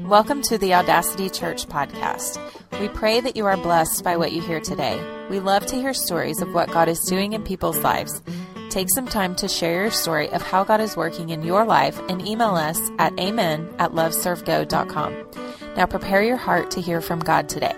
Welcome 0.00 0.42
to 0.42 0.58
the 0.58 0.74
Audacity 0.74 1.30
Church 1.30 1.66
podcast. 1.66 2.40
We 2.80 2.88
pray 2.88 3.20
that 3.20 3.36
you 3.36 3.46
are 3.46 3.56
blessed 3.56 4.02
by 4.02 4.16
what 4.16 4.32
you 4.32 4.42
hear 4.42 4.58
today. 4.58 5.00
We 5.30 5.38
love 5.38 5.64
to 5.66 5.76
hear 5.76 5.94
stories 5.94 6.42
of 6.42 6.52
what 6.52 6.68
God 6.72 6.88
is 6.88 6.98
doing 7.04 7.32
in 7.32 7.44
people's 7.44 7.78
lives. 7.78 8.20
Take 8.70 8.90
some 8.90 9.06
time 9.06 9.36
to 9.36 9.46
share 9.46 9.82
your 9.82 9.92
story 9.92 10.28
of 10.30 10.42
how 10.42 10.64
God 10.64 10.80
is 10.80 10.96
working 10.96 11.30
in 11.30 11.44
your 11.44 11.64
life 11.64 11.96
and 12.08 12.26
email 12.26 12.56
us 12.56 12.80
at 12.98 13.16
amen 13.20 13.72
at 13.78 13.92
loveservego.com. 13.92 15.26
Now 15.76 15.86
prepare 15.86 16.22
your 16.22 16.38
heart 16.38 16.72
to 16.72 16.80
hear 16.80 17.00
from 17.00 17.20
God 17.20 17.48
today. 17.48 17.76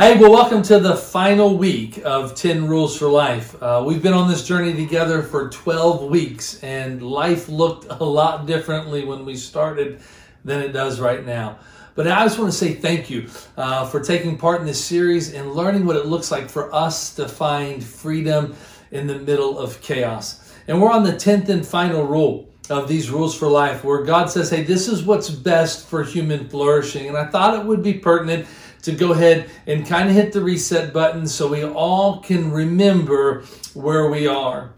Hey, 0.00 0.16
well, 0.16 0.32
welcome 0.32 0.62
to 0.62 0.80
the 0.80 0.96
final 0.96 1.58
week 1.58 2.00
of 2.06 2.34
10 2.34 2.68
Rules 2.68 2.96
for 2.96 3.06
Life. 3.06 3.62
Uh, 3.62 3.82
we've 3.84 4.02
been 4.02 4.14
on 4.14 4.30
this 4.30 4.46
journey 4.46 4.72
together 4.72 5.22
for 5.22 5.50
12 5.50 6.04
weeks, 6.04 6.58
and 6.62 7.02
life 7.02 7.50
looked 7.50 7.84
a 7.90 8.02
lot 8.02 8.46
differently 8.46 9.04
when 9.04 9.26
we 9.26 9.36
started 9.36 10.00
than 10.42 10.62
it 10.62 10.72
does 10.72 11.00
right 11.00 11.26
now. 11.26 11.58
But 11.94 12.08
I 12.08 12.24
just 12.24 12.38
want 12.38 12.50
to 12.50 12.56
say 12.56 12.72
thank 12.72 13.10
you 13.10 13.28
uh, 13.58 13.86
for 13.88 14.00
taking 14.00 14.38
part 14.38 14.62
in 14.62 14.66
this 14.66 14.82
series 14.82 15.34
and 15.34 15.52
learning 15.52 15.84
what 15.84 15.96
it 15.96 16.06
looks 16.06 16.30
like 16.30 16.48
for 16.48 16.74
us 16.74 17.14
to 17.16 17.28
find 17.28 17.84
freedom 17.84 18.56
in 18.92 19.06
the 19.06 19.18
middle 19.18 19.58
of 19.58 19.82
chaos. 19.82 20.50
And 20.66 20.80
we're 20.80 20.90
on 20.90 21.02
the 21.02 21.12
10th 21.12 21.50
and 21.50 21.66
final 21.66 22.06
rule 22.06 22.48
of 22.70 22.88
these 22.88 23.10
rules 23.10 23.36
for 23.36 23.48
life 23.48 23.84
where 23.84 24.02
God 24.02 24.30
says, 24.30 24.48
hey, 24.48 24.62
this 24.62 24.88
is 24.88 25.02
what's 25.02 25.28
best 25.28 25.86
for 25.88 26.04
human 26.04 26.48
flourishing. 26.48 27.08
And 27.08 27.18
I 27.18 27.26
thought 27.26 27.58
it 27.58 27.66
would 27.66 27.82
be 27.82 27.92
pertinent 27.92 28.46
to 28.82 28.92
go 28.92 29.12
ahead 29.12 29.50
and 29.66 29.86
kind 29.86 30.08
of 30.08 30.14
hit 30.14 30.32
the 30.32 30.40
reset 30.40 30.92
button 30.92 31.26
so 31.26 31.48
we 31.48 31.64
all 31.64 32.20
can 32.20 32.50
remember 32.50 33.42
where 33.74 34.10
we 34.10 34.26
are. 34.26 34.72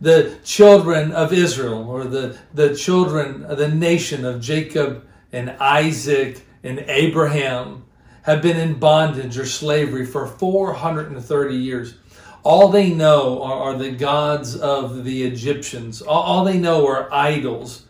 The 0.00 0.38
children 0.44 1.12
of 1.12 1.32
Israel, 1.32 1.88
or 1.88 2.04
the, 2.04 2.38
the 2.54 2.74
children 2.74 3.44
of 3.44 3.58
the 3.58 3.68
nation 3.68 4.24
of 4.24 4.40
Jacob 4.40 5.06
and 5.32 5.50
Isaac 5.58 6.46
and 6.62 6.80
Abraham, 6.86 7.84
have 8.22 8.42
been 8.42 8.58
in 8.58 8.78
bondage 8.78 9.38
or 9.38 9.46
slavery 9.46 10.04
for 10.04 10.26
430 10.26 11.56
years. 11.56 11.94
All 12.42 12.68
they 12.68 12.90
know 12.90 13.42
are, 13.42 13.72
are 13.72 13.78
the 13.78 13.90
gods 13.90 14.54
of 14.54 15.04
the 15.04 15.24
Egyptians. 15.24 16.02
All, 16.02 16.22
all 16.22 16.44
they 16.44 16.58
know 16.58 16.86
are 16.86 17.12
idols. 17.12 17.86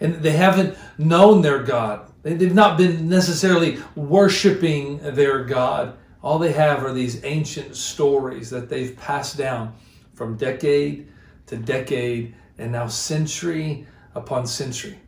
And 0.00 0.16
they 0.16 0.32
haven't 0.32 0.76
known 0.98 1.40
their 1.40 1.62
God. 1.62 2.12
They've 2.26 2.52
not 2.52 2.76
been 2.76 3.08
necessarily 3.08 3.78
worshiping 3.94 4.98
their 4.98 5.44
God. 5.44 5.96
All 6.24 6.40
they 6.40 6.50
have 6.50 6.82
are 6.82 6.92
these 6.92 7.24
ancient 7.24 7.76
stories 7.76 8.50
that 8.50 8.68
they've 8.68 8.96
passed 8.96 9.38
down 9.38 9.74
from 10.12 10.36
decade 10.36 11.06
to 11.46 11.56
decade 11.56 12.34
and 12.58 12.72
now 12.72 12.88
century 12.88 13.86
upon 14.16 14.44
century. 14.44 14.98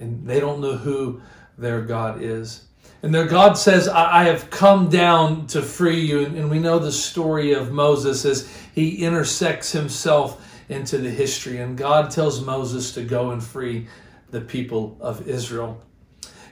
And 0.00 0.26
they 0.26 0.40
don't 0.40 0.60
know 0.60 0.76
who 0.76 1.22
their 1.56 1.82
God 1.82 2.20
is. 2.20 2.64
And 3.04 3.14
their 3.14 3.26
God 3.26 3.56
says, 3.56 3.86
I, 3.86 4.24
have 4.24 4.50
come 4.50 4.88
down 4.88 5.46
to 5.48 5.62
free 5.62 6.00
you. 6.00 6.24
And 6.26 6.50
we 6.50 6.58
know 6.58 6.80
the 6.80 6.90
story 6.90 7.52
of 7.52 7.70
Moses 7.70 8.24
as 8.24 8.52
he 8.74 9.04
intersects 9.04 9.70
himself 9.70 10.44
into 10.68 10.98
the 10.98 11.10
history. 11.10 11.58
And 11.58 11.78
God 11.78 12.10
tells 12.10 12.44
Moses 12.44 12.92
to 12.94 13.04
go 13.04 13.30
and 13.30 13.42
free 13.42 13.86
the 14.32 14.40
people 14.40 14.98
of 15.00 15.28
Israel. 15.28 15.80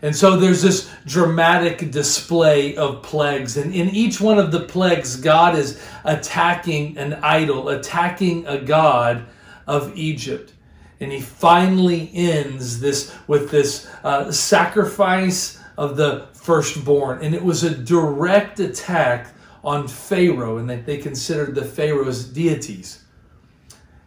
And 0.02 0.14
so 0.14 0.36
there's 0.36 0.62
this 0.62 0.91
dramatic 1.06 1.91
display 1.91 2.77
of 2.77 3.02
plagues. 3.02 3.56
And 3.56 3.74
in 3.74 3.88
each 3.88 4.20
one 4.20 4.38
of 4.38 4.52
the 4.52 4.60
plagues, 4.60 5.16
God 5.16 5.56
is 5.56 5.82
attacking 6.04 6.96
an 6.98 7.14
idol, 7.14 7.68
attacking 7.70 8.46
a 8.46 8.58
god 8.58 9.26
of 9.66 9.96
Egypt. 9.96 10.52
And 11.00 11.12
he 11.12 11.20
finally 11.20 12.10
ends 12.14 12.80
this 12.80 13.14
with 13.26 13.50
this 13.50 13.88
uh, 14.04 14.30
sacrifice 14.30 15.60
of 15.76 15.96
the 15.96 16.28
firstborn. 16.32 17.24
And 17.24 17.34
it 17.34 17.42
was 17.42 17.62
a 17.62 17.76
direct 17.76 18.60
attack 18.60 19.34
on 19.64 19.88
Pharaoh, 19.88 20.59
and 20.59 20.70
they, 20.70 20.76
they 20.76 20.98
considered 20.98 21.54
the 21.54 21.65
Pharaoh's 21.65 22.25
deities. 22.25 23.04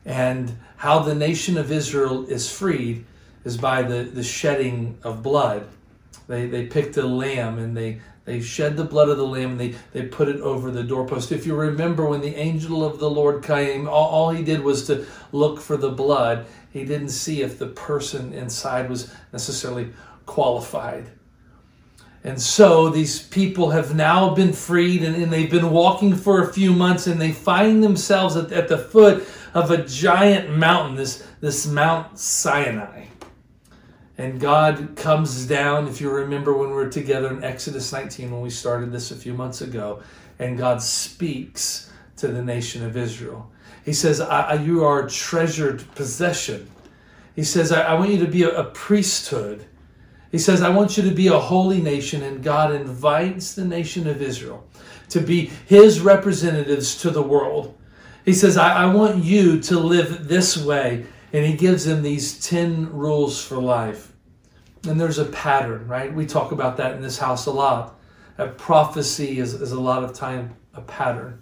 And 0.05 0.57
how 0.77 0.99
the 0.99 1.13
nation 1.13 1.57
of 1.57 1.71
Israel 1.71 2.25
is 2.25 2.51
freed 2.51 3.05
is 3.43 3.57
by 3.57 3.81
the, 3.81 4.03
the 4.03 4.23
shedding 4.23 4.97
of 5.03 5.21
blood. 5.21 5.67
They, 6.31 6.47
they 6.47 6.65
picked 6.65 6.95
a 6.97 7.05
lamb 7.05 7.59
and 7.59 7.75
they, 7.75 7.99
they 8.23 8.39
shed 8.39 8.77
the 8.77 8.85
blood 8.85 9.09
of 9.09 9.17
the 9.17 9.27
lamb 9.27 9.51
and 9.51 9.59
they, 9.59 9.75
they 9.91 10.03
put 10.03 10.29
it 10.29 10.39
over 10.39 10.71
the 10.71 10.83
doorpost. 10.83 11.31
If 11.31 11.45
you 11.45 11.55
remember 11.55 12.07
when 12.07 12.21
the 12.21 12.35
angel 12.35 12.85
of 12.85 12.99
the 12.99 13.09
Lord 13.09 13.43
came, 13.43 13.87
all, 13.87 14.09
all 14.09 14.29
he 14.29 14.43
did 14.43 14.61
was 14.61 14.87
to 14.87 15.05
look 15.33 15.59
for 15.59 15.75
the 15.75 15.91
blood. 15.91 16.45
He 16.71 16.85
didn't 16.85 17.09
see 17.09 17.41
if 17.41 17.59
the 17.59 17.67
person 17.67 18.33
inside 18.33 18.89
was 18.89 19.13
necessarily 19.33 19.91
qualified. 20.25 21.11
And 22.23 22.41
so 22.41 22.89
these 22.89 23.21
people 23.21 23.71
have 23.71 23.95
now 23.95 24.33
been 24.33 24.53
freed 24.53 25.03
and, 25.03 25.15
and, 25.15 25.33
they've 25.33 25.49
been 25.49 25.71
walking 25.71 26.15
for 26.15 26.43
a 26.43 26.53
few 26.53 26.71
months 26.71 27.07
and 27.07 27.19
they 27.19 27.31
find 27.31 27.83
themselves 27.83 28.35
at, 28.35 28.51
at 28.51 28.67
the 28.67 28.77
foot 28.77 29.27
of 29.53 29.71
a 29.71 29.83
giant 29.83 30.55
mountain, 30.55 30.95
this, 30.95 31.27
this 31.41 31.65
Mount 31.65 32.17
Sinai. 32.17 33.07
And 34.17 34.39
God 34.39 34.95
comes 34.95 35.45
down, 35.45 35.87
if 35.87 36.01
you 36.01 36.11
remember 36.11 36.53
when 36.53 36.69
we 36.69 36.75
were 36.75 36.89
together 36.89 37.29
in 37.29 37.43
Exodus 37.43 37.91
19, 37.91 38.31
when 38.31 38.41
we 38.41 38.49
started 38.49 38.91
this 38.91 39.11
a 39.11 39.15
few 39.15 39.33
months 39.33 39.61
ago, 39.61 40.01
and 40.37 40.57
God 40.57 40.81
speaks 40.81 41.91
to 42.17 42.27
the 42.27 42.41
nation 42.41 42.83
of 42.83 42.97
Israel. 42.97 43.51
He 43.83 43.93
says, 43.93 44.19
You 44.61 44.83
are 44.83 45.05
a 45.05 45.09
treasured 45.09 45.83
possession. 45.95 46.69
He 47.35 47.43
says, 47.43 47.71
I, 47.71 47.81
I 47.81 47.93
want 47.93 48.11
you 48.11 48.19
to 48.19 48.31
be 48.31 48.43
a, 48.43 48.49
a 48.59 48.63
priesthood. 48.65 49.65
He 50.31 50.37
says, 50.37 50.61
I 50.61 50.69
want 50.69 50.97
you 50.97 51.03
to 51.03 51.11
be 51.11 51.27
a 51.27 51.39
holy 51.39 51.81
nation. 51.81 52.23
And 52.23 52.43
God 52.43 52.73
invites 52.73 53.53
the 53.53 53.65
nation 53.65 54.07
of 54.07 54.21
Israel 54.21 54.67
to 55.09 55.19
be 55.19 55.51
his 55.67 55.99
representatives 55.99 56.99
to 57.01 57.09
the 57.09 57.21
world. 57.21 57.77
He 58.23 58.33
says, 58.33 58.57
I, 58.57 58.83
I 58.83 58.93
want 58.93 59.23
you 59.23 59.59
to 59.61 59.79
live 59.79 60.27
this 60.27 60.57
way. 60.57 61.05
And 61.33 61.45
he 61.45 61.53
gives 61.53 61.85
them 61.85 62.01
these 62.01 62.45
10 62.45 62.91
rules 62.91 63.43
for 63.43 63.57
life. 63.57 64.13
And 64.87 64.99
there's 64.99 65.19
a 65.19 65.25
pattern, 65.25 65.87
right? 65.87 66.13
We 66.13 66.25
talk 66.25 66.51
about 66.51 66.77
that 66.77 66.95
in 66.95 67.01
this 67.01 67.19
house 67.19 67.45
a 67.45 67.51
lot. 67.51 67.99
That 68.37 68.57
prophecy 68.57 69.39
is, 69.39 69.53
is 69.53 69.71
a 69.71 69.79
lot 69.79 70.03
of 70.03 70.13
time 70.13 70.55
a 70.73 70.81
pattern. 70.81 71.39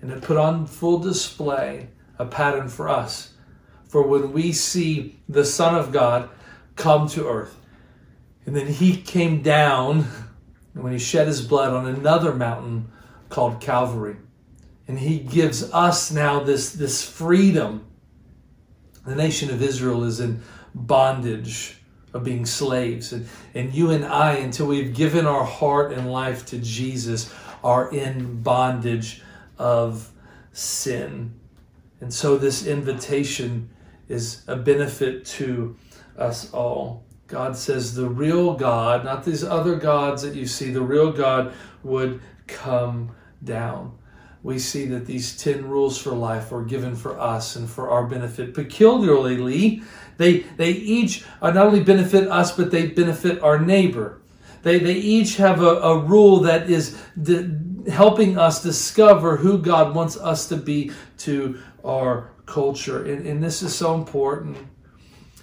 And 0.00 0.10
it 0.10 0.22
put 0.22 0.36
on 0.36 0.66
full 0.66 0.98
display 0.98 1.88
a 2.18 2.26
pattern 2.26 2.68
for 2.68 2.88
us. 2.88 3.32
For 3.88 4.02
when 4.06 4.32
we 4.32 4.52
see 4.52 5.18
the 5.28 5.44
Son 5.44 5.74
of 5.74 5.92
God 5.92 6.28
come 6.76 7.08
to 7.08 7.26
earth, 7.26 7.56
and 8.46 8.54
then 8.54 8.66
he 8.66 8.96
came 8.96 9.40
down 9.42 10.06
and 10.74 10.82
when 10.82 10.92
he 10.92 10.98
shed 10.98 11.26
his 11.26 11.40
blood 11.40 11.72
on 11.72 11.86
another 11.86 12.34
mountain 12.34 12.90
called 13.28 13.60
Calvary. 13.60 14.16
And 14.86 14.98
he 14.98 15.18
gives 15.18 15.72
us 15.72 16.10
now 16.10 16.40
this, 16.40 16.72
this 16.72 17.08
freedom. 17.08 17.86
The 19.06 19.14
nation 19.14 19.50
of 19.50 19.62
Israel 19.62 20.04
is 20.04 20.20
in 20.20 20.42
bondage 20.74 21.78
of 22.12 22.24
being 22.24 22.46
slaves. 22.46 23.12
And, 23.12 23.28
and 23.54 23.74
you 23.74 23.90
and 23.90 24.04
I, 24.04 24.34
until 24.34 24.66
we've 24.66 24.94
given 24.94 25.26
our 25.26 25.44
heart 25.44 25.92
and 25.92 26.10
life 26.10 26.46
to 26.46 26.58
Jesus, 26.58 27.32
are 27.62 27.90
in 27.92 28.42
bondage 28.42 29.22
of 29.58 30.10
sin. 30.52 31.34
And 32.00 32.12
so 32.12 32.38
this 32.38 32.66
invitation 32.66 33.70
is 34.08 34.42
a 34.46 34.56
benefit 34.56 35.24
to 35.24 35.76
us 36.16 36.52
all. 36.52 37.04
God 37.26 37.56
says 37.56 37.94
the 37.94 38.08
real 38.08 38.54
God, 38.54 39.04
not 39.04 39.24
these 39.24 39.42
other 39.42 39.76
gods 39.76 40.22
that 40.22 40.34
you 40.34 40.46
see, 40.46 40.70
the 40.70 40.82
real 40.82 41.10
God 41.10 41.54
would 41.82 42.20
come 42.46 43.14
down. 43.42 43.98
We 44.44 44.58
see 44.58 44.84
that 44.88 45.06
these 45.06 45.38
10 45.38 45.66
rules 45.66 45.96
for 45.96 46.12
life 46.12 46.52
are 46.52 46.62
given 46.62 46.94
for 46.94 47.18
us 47.18 47.56
and 47.56 47.68
for 47.68 47.88
our 47.88 48.06
benefit. 48.06 48.52
Peculiarly, 48.52 49.82
they, 50.18 50.40
they 50.40 50.70
each 50.70 51.24
uh, 51.40 51.50
not 51.50 51.66
only 51.66 51.82
benefit 51.82 52.28
us, 52.28 52.54
but 52.54 52.70
they 52.70 52.88
benefit 52.88 53.42
our 53.42 53.58
neighbor. 53.58 54.20
They, 54.62 54.78
they 54.78 54.92
each 54.92 55.38
have 55.38 55.62
a, 55.62 55.76
a 55.76 55.98
rule 55.98 56.40
that 56.40 56.68
is 56.68 57.02
helping 57.90 58.36
us 58.36 58.62
discover 58.62 59.38
who 59.38 59.56
God 59.56 59.94
wants 59.94 60.18
us 60.18 60.46
to 60.48 60.58
be 60.58 60.92
to 61.18 61.58
our 61.82 62.30
culture. 62.44 63.02
And, 63.10 63.26
and 63.26 63.42
this 63.42 63.62
is 63.62 63.74
so 63.74 63.94
important. 63.94 64.58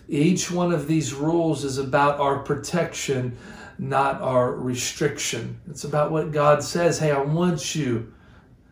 Each 0.07 0.51
one 0.51 0.71
of 0.71 0.87
these 0.87 1.11
rules 1.11 1.63
is 1.63 1.79
about 1.79 2.19
our 2.19 2.37
protection, 2.37 3.35
not 3.79 4.21
our 4.21 4.51
restriction. 4.51 5.59
It's 5.71 5.85
about 5.85 6.11
what 6.11 6.31
God 6.31 6.63
says 6.63 6.99
hey, 6.99 7.09
I 7.09 7.19
want 7.21 7.73
you 7.73 8.13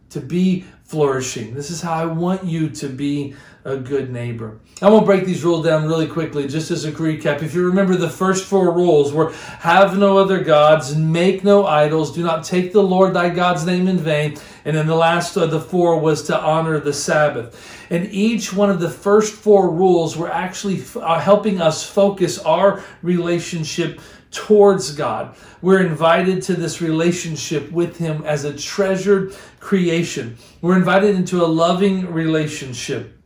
to 0.09 0.19
be 0.19 0.65
flourishing. 0.83 1.53
This 1.53 1.69
is 1.69 1.81
how 1.81 1.93
I 1.93 2.05
want 2.05 2.43
you 2.43 2.69
to 2.69 2.89
be 2.89 3.35
a 3.63 3.77
good 3.77 4.11
neighbor. 4.11 4.59
I 4.81 4.89
won't 4.89 5.05
break 5.05 5.25
these 5.25 5.43
rules 5.43 5.65
down 5.65 5.87
really 5.87 6.07
quickly, 6.07 6.47
just 6.47 6.71
as 6.71 6.85
a 6.85 6.91
recap. 6.91 7.43
If 7.43 7.53
you 7.53 7.65
remember, 7.65 7.95
the 7.95 8.09
first 8.09 8.45
four 8.45 8.73
rules 8.73 9.13
were 9.13 9.31
have 9.59 9.97
no 9.97 10.17
other 10.17 10.43
gods, 10.43 10.95
make 10.95 11.43
no 11.43 11.65
idols, 11.65 12.15
do 12.15 12.23
not 12.23 12.43
take 12.43 12.71
the 12.71 12.81
Lord 12.81 13.13
thy 13.13 13.29
God's 13.29 13.65
name 13.65 13.87
in 13.87 13.97
vain. 13.97 14.37
And 14.65 14.75
then 14.75 14.87
the 14.87 14.95
last 14.95 15.35
of 15.35 15.51
the 15.51 15.59
four 15.59 15.99
was 15.99 16.23
to 16.23 16.39
honor 16.39 16.79
the 16.79 16.93
Sabbath. 16.93 17.77
And 17.91 18.07
each 18.11 18.53
one 18.53 18.69
of 18.69 18.79
the 18.79 18.89
first 18.89 19.33
four 19.33 19.69
rules 19.69 20.15
were 20.15 20.31
actually 20.31 20.83
uh, 20.95 21.19
helping 21.19 21.61
us 21.61 21.87
focus 21.87 22.39
our 22.39 22.83
relationship 23.01 23.99
towards 24.31 24.93
God. 24.95 25.35
We're 25.61 25.85
invited 25.85 26.41
to 26.43 26.53
this 26.53 26.81
relationship 26.81 27.71
with 27.71 27.97
Him 27.97 28.23
as 28.25 28.45
a 28.45 28.55
treasured 28.55 29.35
creation. 29.59 30.37
We're 30.61 30.77
invited 30.77 31.15
into 31.15 31.43
a 31.43 31.47
loving 31.47 32.11
relationship 32.11 33.17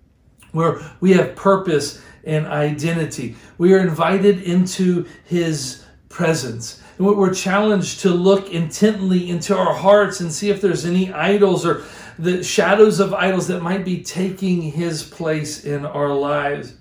where 0.52 0.80
we 1.00 1.14
have 1.14 1.36
purpose 1.36 2.02
and 2.24 2.48
identity. 2.48 3.36
We 3.58 3.74
are 3.74 3.80
invited 3.80 4.44
into 4.44 5.06
His 5.26 5.84
presence. 6.10 6.82
And 6.98 7.08
we're 7.08 7.34
challenged 7.34 8.02
to 8.02 8.10
look 8.10 8.52
intently 8.52 9.30
into 9.30 9.58
our 9.58 9.74
hearts 9.74 10.20
and 10.20 10.32
see 10.32 10.50
if 10.50 10.62
there's 10.62 10.86
any 10.86 11.12
idols 11.12 11.66
or 11.66 11.84
the 12.20 12.44
shadows 12.44 13.00
of 13.00 13.14
idols 13.14 13.48
that 13.48 13.62
might 13.62 13.84
be 13.84 14.04
taking 14.04 14.62
His 14.62 15.04
place 15.04 15.66
in 15.66 15.86
our 15.86 16.14
lives. 16.14 16.76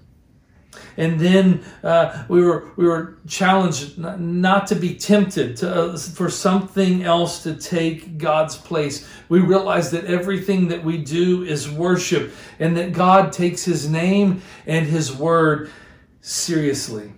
And 0.96 1.20
then 1.20 1.64
uh, 1.82 2.24
we 2.28 2.42
were 2.42 2.70
we 2.76 2.86
were 2.86 3.18
challenged 3.26 3.98
not 3.98 4.66
to 4.68 4.74
be 4.74 4.94
tempted 4.94 5.56
to, 5.58 5.92
uh, 5.92 5.96
for 5.96 6.30
something 6.30 7.02
else 7.02 7.42
to 7.42 7.54
take 7.54 8.18
God's 8.18 8.56
place. 8.56 9.08
We 9.28 9.40
realize 9.40 9.90
that 9.90 10.04
everything 10.04 10.68
that 10.68 10.84
we 10.84 10.98
do 10.98 11.42
is 11.42 11.70
worship, 11.70 12.32
and 12.58 12.76
that 12.76 12.92
God 12.92 13.32
takes 13.32 13.64
His 13.64 13.88
name 13.88 14.42
and 14.66 14.86
His 14.86 15.14
word 15.14 15.70
seriously. 16.20 17.12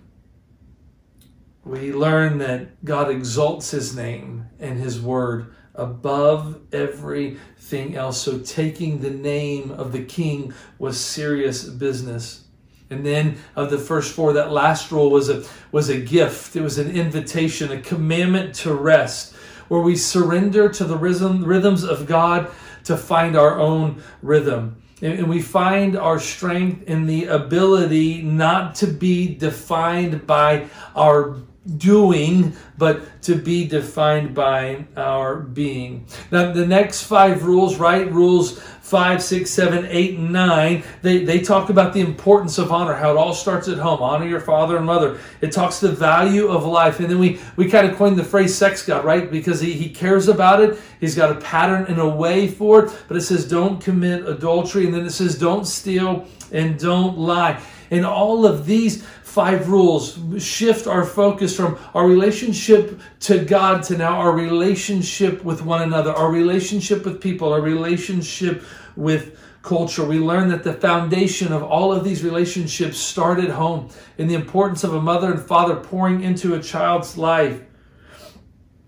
We 1.63 1.93
learn 1.93 2.37
that 2.39 2.83
God 2.85 3.09
exalts 3.09 3.71
His 3.71 3.95
name 3.95 4.47
and 4.59 4.79
His 4.79 5.01
word 5.01 5.55
above 5.73 6.61
everything 6.71 7.95
else. 7.95 8.21
So 8.21 8.39
taking 8.39 9.01
the 9.01 9.09
name 9.09 9.71
of 9.71 9.91
the 9.91 10.03
King 10.03 10.53
was 10.79 10.99
serious 10.99 11.65
business. 11.65 12.44
And 12.89 13.05
then 13.05 13.37
of 13.55 13.71
the 13.71 13.77
first 13.77 14.13
four, 14.13 14.33
that 14.33 14.51
last 14.51 14.91
rule 14.91 15.09
was 15.09 15.29
a 15.29 15.43
was 15.71 15.89
a 15.89 15.99
gift. 15.99 16.55
It 16.55 16.61
was 16.61 16.77
an 16.77 16.91
invitation, 16.91 17.71
a 17.71 17.81
commandment 17.81 18.53
to 18.55 18.73
rest, 18.73 19.33
where 19.67 19.81
we 19.81 19.95
surrender 19.95 20.69
to 20.69 20.83
the 20.83 20.97
rhythm, 20.97 21.43
rhythms 21.43 21.83
of 21.83 22.05
God 22.05 22.51
to 22.83 22.95
find 22.95 23.35
our 23.35 23.59
own 23.59 24.03
rhythm. 24.21 24.77
And 25.01 25.27
we 25.27 25.41
find 25.41 25.97
our 25.97 26.19
strength 26.19 26.83
in 26.83 27.05
the 27.05 27.25
ability 27.25 28.21
not 28.21 28.75
to 28.75 28.87
be 28.87 29.35
defined 29.35 30.25
by 30.25 30.67
our 30.95 31.37
doing, 31.77 32.53
but 32.77 33.21
to 33.23 33.35
be 33.35 33.67
defined 33.67 34.35
by 34.35 34.85
our 34.95 35.37
being. 35.37 36.05
Now, 36.31 36.51
the 36.51 36.65
next 36.65 37.03
five 37.03 37.43
rules, 37.43 37.77
right? 37.77 38.11
Rules 38.11 38.59
five, 38.59 39.23
six, 39.23 39.49
seven, 39.49 39.87
eight, 39.89 40.15
and 40.15 40.31
nine, 40.31 40.83
they, 41.01 41.25
they 41.25 41.39
talk 41.39 41.71
about 41.71 41.91
the 41.91 42.01
importance 42.01 42.59
of 42.59 42.71
honor, 42.71 42.93
how 42.93 43.09
it 43.09 43.17
all 43.17 43.33
starts 43.33 43.67
at 43.67 43.79
home. 43.79 43.99
Honor 43.99 44.27
your 44.27 44.39
father 44.39 44.77
and 44.77 44.85
mother. 44.85 45.19
It 45.41 45.51
talks 45.51 45.79
the 45.79 45.91
value 45.91 46.49
of 46.49 46.65
life. 46.65 46.99
And 46.99 47.09
then 47.09 47.17
we, 47.17 47.39
we 47.55 47.67
kind 47.67 47.89
of 47.89 47.97
coined 47.97 48.15
the 48.15 48.23
phrase 48.23 48.55
sex 48.55 48.85
God, 48.85 49.03
right? 49.03 49.31
Because 49.31 49.59
he, 49.59 49.73
he 49.73 49.89
cares 49.89 50.27
about 50.27 50.61
it. 50.61 50.79
He's 50.99 51.15
got 51.15 51.35
a 51.35 51.41
pattern 51.41 51.85
and 51.87 51.97
a 51.99 52.07
way 52.07 52.47
for 52.47 52.85
it. 52.85 52.95
But 53.07 53.17
it 53.17 53.21
says 53.21 53.49
don't 53.49 53.81
commit 53.81 54.27
adultery. 54.27 54.85
And 54.85 54.93
then 54.93 55.05
it 55.05 55.11
says 55.11 55.35
don't 55.35 55.65
steal 55.65 56.27
and 56.51 56.77
don't 56.77 57.17
lie. 57.17 57.59
And 57.89 58.05
all 58.05 58.45
of 58.45 58.65
these 58.67 59.05
five 59.35 59.67
rules 59.67 60.17
shift 60.41 60.87
our 60.87 61.03
focus 61.03 61.57
from 61.57 61.77
our 61.93 62.07
relationship 62.07 63.01
to 63.19 63.43
God 63.43 63.83
to 63.83 63.97
now 63.97 64.17
our 64.17 64.31
relationship 64.31 65.43
with 65.43 65.61
one 65.61 65.81
another, 65.81 66.13
our 66.13 66.31
relationship 66.31 67.03
with 67.03 67.19
people, 67.19 67.51
our 67.51 67.59
relationship 67.59 68.63
with 68.95 69.37
culture. 69.61 70.05
We 70.05 70.19
learn 70.19 70.47
that 70.47 70.63
the 70.63 70.71
foundation 70.71 71.51
of 71.51 71.63
all 71.63 71.91
of 71.91 72.05
these 72.05 72.23
relationships 72.23 72.97
start 72.97 73.39
at 73.39 73.49
home 73.49 73.89
in 74.17 74.29
the 74.29 74.35
importance 74.35 74.85
of 74.85 74.93
a 74.93 75.01
mother 75.01 75.33
and 75.33 75.41
father 75.41 75.75
pouring 75.75 76.23
into 76.23 76.55
a 76.55 76.61
child's 76.61 77.17
life. 77.17 77.59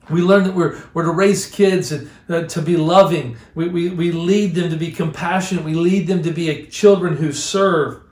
We 0.10 0.22
learn 0.22 0.46
that 0.46 0.56
we're, 0.56 0.82
we're 0.94 1.04
to 1.04 1.12
raise 1.12 1.46
kids 1.52 1.92
and 1.92 2.10
uh, 2.30 2.44
to 2.44 2.62
be 2.62 2.78
loving. 2.78 3.36
We, 3.54 3.68
we, 3.68 3.90
we 3.90 4.14
lead 4.14 4.56
them 4.56 4.70
to 4.70 4.78
be 4.78 4.94
compassionate. 4.94 5.66
We 5.66 5.74
lead 5.74 6.08
them 6.08 6.24
to 6.24 6.32
be 6.32 6.68
children 6.68 7.18
who 7.18 7.34
serve 7.34 8.07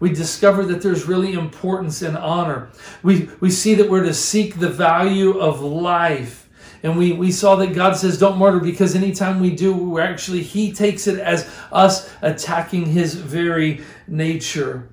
we 0.00 0.12
discover 0.12 0.64
that 0.66 0.82
there's 0.82 1.06
really 1.06 1.32
importance 1.32 2.02
and 2.02 2.16
honor. 2.16 2.70
We, 3.02 3.30
we 3.40 3.50
see 3.50 3.74
that 3.74 3.90
we're 3.90 4.04
to 4.04 4.14
seek 4.14 4.58
the 4.58 4.68
value 4.68 5.38
of 5.38 5.60
life. 5.60 6.48
And 6.82 6.96
we, 6.96 7.12
we 7.12 7.32
saw 7.32 7.56
that 7.56 7.74
God 7.74 7.96
says, 7.96 8.18
don't 8.18 8.38
murder 8.38 8.60
because 8.60 8.94
anytime 8.94 9.40
we 9.40 9.54
do, 9.54 9.74
we're 9.74 10.00
actually, 10.00 10.42
He 10.42 10.72
takes 10.72 11.08
it 11.08 11.18
as 11.18 11.52
us 11.72 12.08
attacking 12.22 12.86
His 12.86 13.14
very 13.14 13.82
nature. 14.06 14.88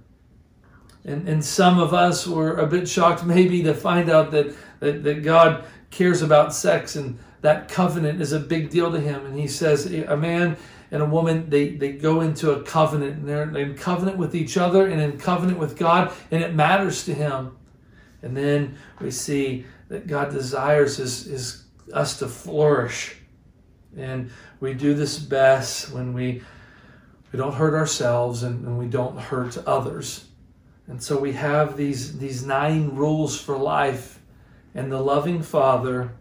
And, 1.04 1.30
and 1.30 1.46
some 1.46 1.78
of 1.78 1.94
us 1.94 2.26
were 2.26 2.58
a 2.58 2.66
bit 2.66 2.90
shocked 2.90 3.24
maybe 3.26 3.62
to 3.64 3.76
find 3.76 4.10
out 4.10 4.32
that, 4.32 4.56
that, 4.80 5.04
that 5.04 5.24
God 5.24 5.66
cares 5.92 6.24
about 6.24 6.54
sex 6.54 6.96
and 6.96 7.20
that 7.42 7.70
covenant 7.70 8.20
is 8.20 8.32
a 8.32 8.40
big 8.40 8.72
deal 8.72 8.92
to 8.92 9.00
Him. 9.00 9.24
And 9.24 9.38
He 9.38 9.48
says, 9.48 9.86
a 9.86 10.18
man 10.18 10.58
and 10.96 11.04
a 11.04 11.06
woman, 11.06 11.50
they, 11.50 11.72
they 11.72 11.92
go 11.92 12.22
into 12.22 12.52
a 12.52 12.64
covenant 12.64 13.18
and 13.18 13.28
they're 13.28 13.50
in 13.60 13.76
covenant 13.76 14.18
with 14.18 14.34
each 14.34 14.56
other 14.56 14.88
and 14.88 15.02
in 15.02 15.18
covenant 15.18 15.60
with 15.60 15.78
God, 15.78 16.14
and 16.32 16.42
it 16.42 16.56
matters 16.56 17.04
to 17.04 17.14
Him. 17.14 17.58
And 18.22 18.36
then 18.36 18.78
we 19.02 19.12
see 19.12 19.66
that 19.90 20.08
God 20.08 20.32
desires 20.32 20.98
is, 20.98 21.28
is 21.28 21.66
us 21.92 22.18
to 22.20 22.30
flourish. 22.30 23.18
And 23.98 24.32
we 24.62 24.74
do 24.74 24.94
this 24.94 25.20
best 25.20 25.92
when 25.92 26.14
we, 26.14 26.42
we 27.34 27.38
don't 27.38 27.56
hurt 27.56 27.74
ourselves 27.74 28.44
and, 28.44 28.66
and 28.66 28.80
we 28.80 28.88
don't 28.88 29.20
hurt 29.20 29.58
others. 29.68 30.30
And 30.88 31.04
so 31.04 31.20
we 31.20 31.34
have 31.34 31.76
these, 31.76 32.18
these 32.20 32.46
nine 32.46 32.96
rules 32.96 33.38
for 33.38 33.58
life, 33.58 34.22
and 34.74 34.90
the 34.90 35.02
loving 35.02 35.42
Father 35.42 36.14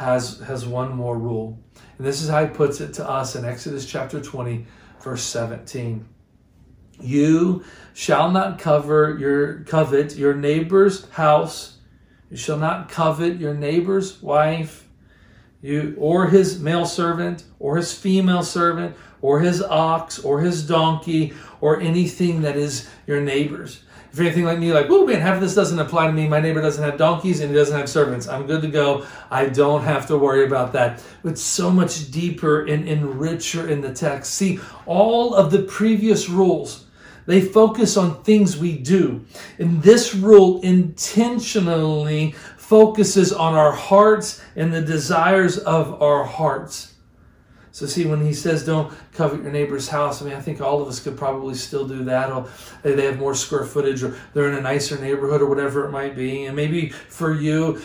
has, 0.00 0.38
has 0.40 0.66
one 0.66 0.96
more 0.96 1.18
rule. 1.18 1.58
And 1.98 2.06
this 2.06 2.22
is 2.22 2.30
how 2.30 2.46
he 2.46 2.50
puts 2.50 2.80
it 2.80 2.94
to 2.94 3.08
us 3.08 3.36
in 3.36 3.44
Exodus 3.44 3.84
chapter 3.84 4.18
20, 4.18 4.66
verse 5.02 5.22
17. 5.22 6.08
You 7.02 7.64
shall 7.92 8.30
not 8.30 8.58
cover 8.58 9.16
your 9.18 9.60
covet 9.64 10.16
your 10.16 10.34
neighbor's 10.34 11.08
house. 11.10 11.76
You 12.30 12.38
shall 12.38 12.56
not 12.56 12.88
covet 12.88 13.38
your 13.38 13.52
neighbor's 13.52 14.22
wife, 14.22 14.88
you 15.60 15.94
or 15.98 16.28
his 16.28 16.58
male 16.58 16.86
servant, 16.86 17.44
or 17.58 17.76
his 17.76 17.92
female 17.92 18.42
servant, 18.42 18.96
or 19.20 19.40
his 19.40 19.62
ox, 19.62 20.18
or 20.18 20.40
his 20.40 20.66
donkey, 20.66 21.34
or 21.60 21.78
anything 21.80 22.42
that 22.42 22.56
is 22.56 22.88
your 23.06 23.20
neighbor's. 23.20 23.82
If 24.12 24.18
you're 24.18 24.26
anything 24.26 24.44
like 24.44 24.58
me, 24.58 24.72
like, 24.72 24.86
oh 24.90 25.06
man, 25.06 25.20
half 25.20 25.36
of 25.36 25.40
this 25.40 25.54
doesn't 25.54 25.78
apply 25.78 26.08
to 26.08 26.12
me. 26.12 26.26
My 26.26 26.40
neighbor 26.40 26.60
doesn't 26.60 26.82
have 26.82 26.98
donkeys 26.98 27.40
and 27.40 27.50
he 27.50 27.56
doesn't 27.56 27.76
have 27.76 27.88
servants. 27.88 28.26
I'm 28.26 28.46
good 28.46 28.62
to 28.62 28.68
go. 28.68 29.06
I 29.30 29.46
don't 29.46 29.84
have 29.84 30.08
to 30.08 30.18
worry 30.18 30.44
about 30.44 30.72
that. 30.72 31.02
But 31.22 31.38
so 31.38 31.70
much 31.70 32.10
deeper 32.10 32.64
and, 32.66 32.88
and 32.88 33.20
richer 33.20 33.68
in 33.68 33.80
the 33.80 33.94
text. 33.94 34.34
See, 34.34 34.58
all 34.84 35.34
of 35.34 35.52
the 35.52 35.62
previous 35.62 36.28
rules, 36.28 36.86
they 37.26 37.40
focus 37.40 37.96
on 37.96 38.24
things 38.24 38.56
we 38.56 38.76
do. 38.76 39.24
And 39.60 39.80
this 39.80 40.12
rule 40.12 40.60
intentionally 40.62 42.34
focuses 42.56 43.32
on 43.32 43.54
our 43.54 43.72
hearts 43.72 44.42
and 44.56 44.72
the 44.72 44.82
desires 44.82 45.58
of 45.58 46.02
our 46.02 46.24
hearts. 46.24 46.89
So 47.72 47.86
see, 47.86 48.04
when 48.04 48.24
he 48.24 48.32
says 48.32 48.64
don't 48.64 48.92
covet 49.12 49.42
your 49.42 49.52
neighbor's 49.52 49.88
house, 49.88 50.20
I 50.20 50.24
mean, 50.24 50.34
I 50.34 50.40
think 50.40 50.60
all 50.60 50.82
of 50.82 50.88
us 50.88 51.00
could 51.00 51.16
probably 51.16 51.54
still 51.54 51.86
do 51.86 52.04
that. 52.04 52.30
Or 52.30 52.48
they 52.82 53.04
have 53.04 53.18
more 53.18 53.34
square 53.34 53.64
footage, 53.64 54.02
or 54.02 54.16
they're 54.34 54.50
in 54.50 54.56
a 54.56 54.60
nicer 54.60 54.98
neighborhood, 55.00 55.40
or 55.40 55.46
whatever 55.46 55.86
it 55.86 55.90
might 55.90 56.16
be. 56.16 56.46
And 56.46 56.56
maybe 56.56 56.90
for 56.90 57.32
you, 57.32 57.80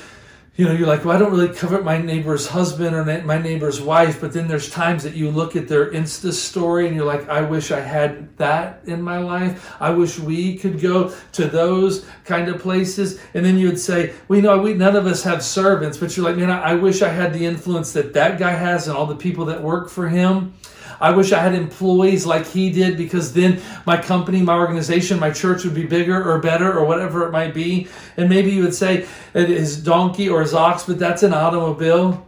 you 0.58 0.64
know, 0.64 0.72
you're 0.72 0.88
like, 0.88 1.04
well, 1.04 1.14
I 1.14 1.20
don't 1.20 1.32
really 1.32 1.54
covet 1.54 1.84
my 1.84 1.98
neighbor's 1.98 2.48
husband 2.48 2.96
or 2.96 3.04
my 3.04 3.38
neighbor's 3.38 3.82
wife, 3.82 4.22
but 4.22 4.32
then 4.32 4.48
there's 4.48 4.70
times 4.70 5.04
that 5.04 5.14
you 5.14 5.30
look 5.30 5.58
at 5.58 5.68
their 5.68 5.92
Insta 5.92 6.32
story 6.32 6.88
and 6.88 6.96
you're 6.96 7.06
like, 7.06 7.28
I 7.28 7.42
wish 7.42 7.72
I 7.72 7.82
had 7.82 8.38
that 8.38 8.80
in 8.86 9.02
my 9.02 9.18
life. 9.18 9.76
I 9.82 9.90
wish 9.90 10.18
we 10.18 10.58
could 10.58 10.80
go 10.80 11.14
to 11.34 11.48
those 11.48 12.06
kind 12.24 12.48
of 12.48 12.62
places. 12.62 13.20
And 13.34 13.46
then 13.46 13.58
you 13.58 13.68
would 13.68 13.80
say, 13.80 14.14
well, 14.30 14.38
you 14.38 14.44
know, 14.44 14.58
we, 14.60 14.74
none 14.74 14.96
of 14.96 15.06
us 15.08 15.24
have 15.24 15.44
servants, 15.44 15.98
but 15.98 16.16
you're 16.16 16.26
like, 16.26 16.38
man, 16.38 16.50
I 16.50 16.76
wish 16.76 17.02
I 17.02 17.10
had 17.10 17.34
the 17.34 17.46
influence 17.46 17.92
that 17.92 18.14
that 18.14 18.40
guy 18.40 18.52
has 18.52 18.88
and 18.88 18.96
all 18.96 19.08
the 19.08 19.16
people 19.16 19.44
that 19.46 19.62
work 19.62 19.90
for 19.90 20.08
him. 20.08 20.54
I 21.00 21.12
wish 21.12 21.32
I 21.32 21.40
had 21.40 21.54
employees 21.54 22.26
like 22.26 22.46
he 22.46 22.72
did 22.72 22.98
because 22.98 23.34
then 23.34 23.62
my 23.86 24.02
company, 24.02 24.42
my 24.42 24.56
organization, 24.56 25.20
my 25.20 25.32
church 25.32 25.64
would 25.64 25.74
be 25.74 25.86
bigger 25.86 26.30
or 26.30 26.40
better 26.40 26.72
or 26.78 26.86
whatever 26.86 27.28
it 27.28 27.32
might 27.32 27.54
be. 27.54 27.88
And 28.18 28.30
maybe 28.30 28.52
you 28.52 28.64
would 28.64 28.76
say 28.76 29.08
his 29.34 29.82
donkey 29.82 30.30
or 30.30 30.42
his 30.42 30.54
ox, 30.54 30.84
but 30.84 31.00
that's 31.00 31.24
an 31.24 31.34
automobile. 31.34 32.26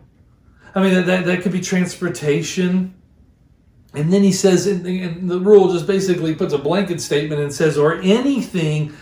I 0.75 0.81
mean, 0.81 1.05
that, 1.05 1.25
that 1.25 1.41
could 1.41 1.51
be 1.51 1.61
transportation. 1.61 2.93
And 3.93 4.11
then 4.13 4.21
he 4.21 4.31
says, 4.31 4.67
and 4.67 5.29
the 5.29 5.39
rule 5.39 5.71
just 5.71 5.87
basically 5.87 6.35
puts 6.35 6.53
a 6.53 6.57
blanket 6.57 7.01
statement 7.01 7.41
and 7.41 7.53
says, 7.53 7.77
or 7.77 7.95
anything 8.01 8.93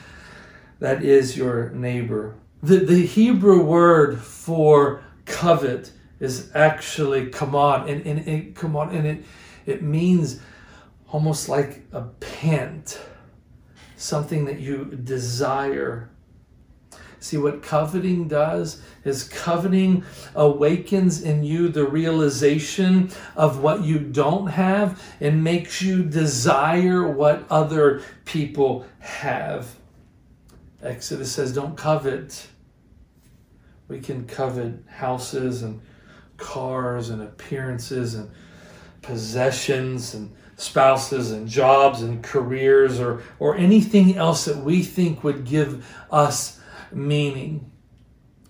that 0.80 1.04
is 1.04 1.36
your 1.36 1.72
neighbor. 1.72 2.36
The, 2.64 2.78
the 2.78 3.06
Hebrew 3.06 3.62
word 3.62 4.22
for 4.22 5.04
covet 5.26 5.92
is 6.20 6.50
actually 6.56 7.28
kamad, 7.28 7.90
and, 7.90 8.06
and, 8.06 8.28
and 8.28 8.56
come 8.56 8.76
on, 8.76 8.96
and 8.96 9.06
it 9.06 9.26
it 9.66 9.82
means 9.82 10.40
almost 11.12 11.50
like 11.50 11.86
a 11.92 12.02
pant, 12.20 13.00
something 13.96 14.46
that 14.46 14.60
you 14.60 14.86
desire. 14.86 16.10
See, 17.20 17.38
what 17.38 17.64
coveting 17.64 18.28
does 18.28 18.82
is 19.04 19.24
coveting 19.24 20.04
awakens 20.36 21.22
in 21.22 21.44
you 21.44 21.70
the 21.70 21.86
realization 21.86 23.10
of 23.36 23.62
what 23.62 23.84
you 23.84 23.98
don't 23.98 24.48
have 24.48 25.02
and 25.20 25.44
makes 25.44 25.82
you 25.82 26.04
desire 26.04 27.08
what 27.08 27.46
other 27.50 28.04
people 28.26 28.86
have. 29.00 29.76
Exodus 30.84 31.32
says, 31.32 31.52
don't 31.52 31.76
covet. 31.76 32.48
We 33.88 34.00
can 34.00 34.28
covet 34.28 34.84
houses 34.88 35.64
and 35.64 35.82
cars 36.38 37.10
and 37.10 37.24
appearances 37.24 38.14
and 38.14 38.30
possessions 39.06 40.14
and 40.14 40.36
spouses 40.58 41.32
and 41.32 41.48
jobs 41.48 42.02
and 42.02 42.24
careers 42.24 43.00
or, 43.00 43.24
or 43.40 43.56
anything 43.56 44.18
else 44.18 44.46
that 44.46 44.58
we 44.58 44.84
think 44.84 45.24
would 45.24 45.46
give 45.46 45.86
us 46.12 46.60
meaning. 46.92 47.72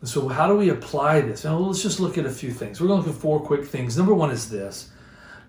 So, 0.04 0.28
how 0.28 0.48
do 0.48 0.56
we 0.56 0.70
apply 0.70 1.22
this? 1.22 1.44
Now, 1.44 1.58
let's 1.58 1.82
just 1.82 2.00
look 2.00 2.18
at 2.18 2.26
a 2.26 2.30
few 2.30 2.52
things. 2.52 2.80
We're 2.80 2.88
going 2.88 3.02
to 3.02 3.08
look 3.08 3.16
at 3.16 3.22
four 3.22 3.40
quick 3.40 3.66
things. 3.66 3.98
Number 3.98 4.14
one 4.14 4.30
is 4.30 4.50
this 4.50 4.92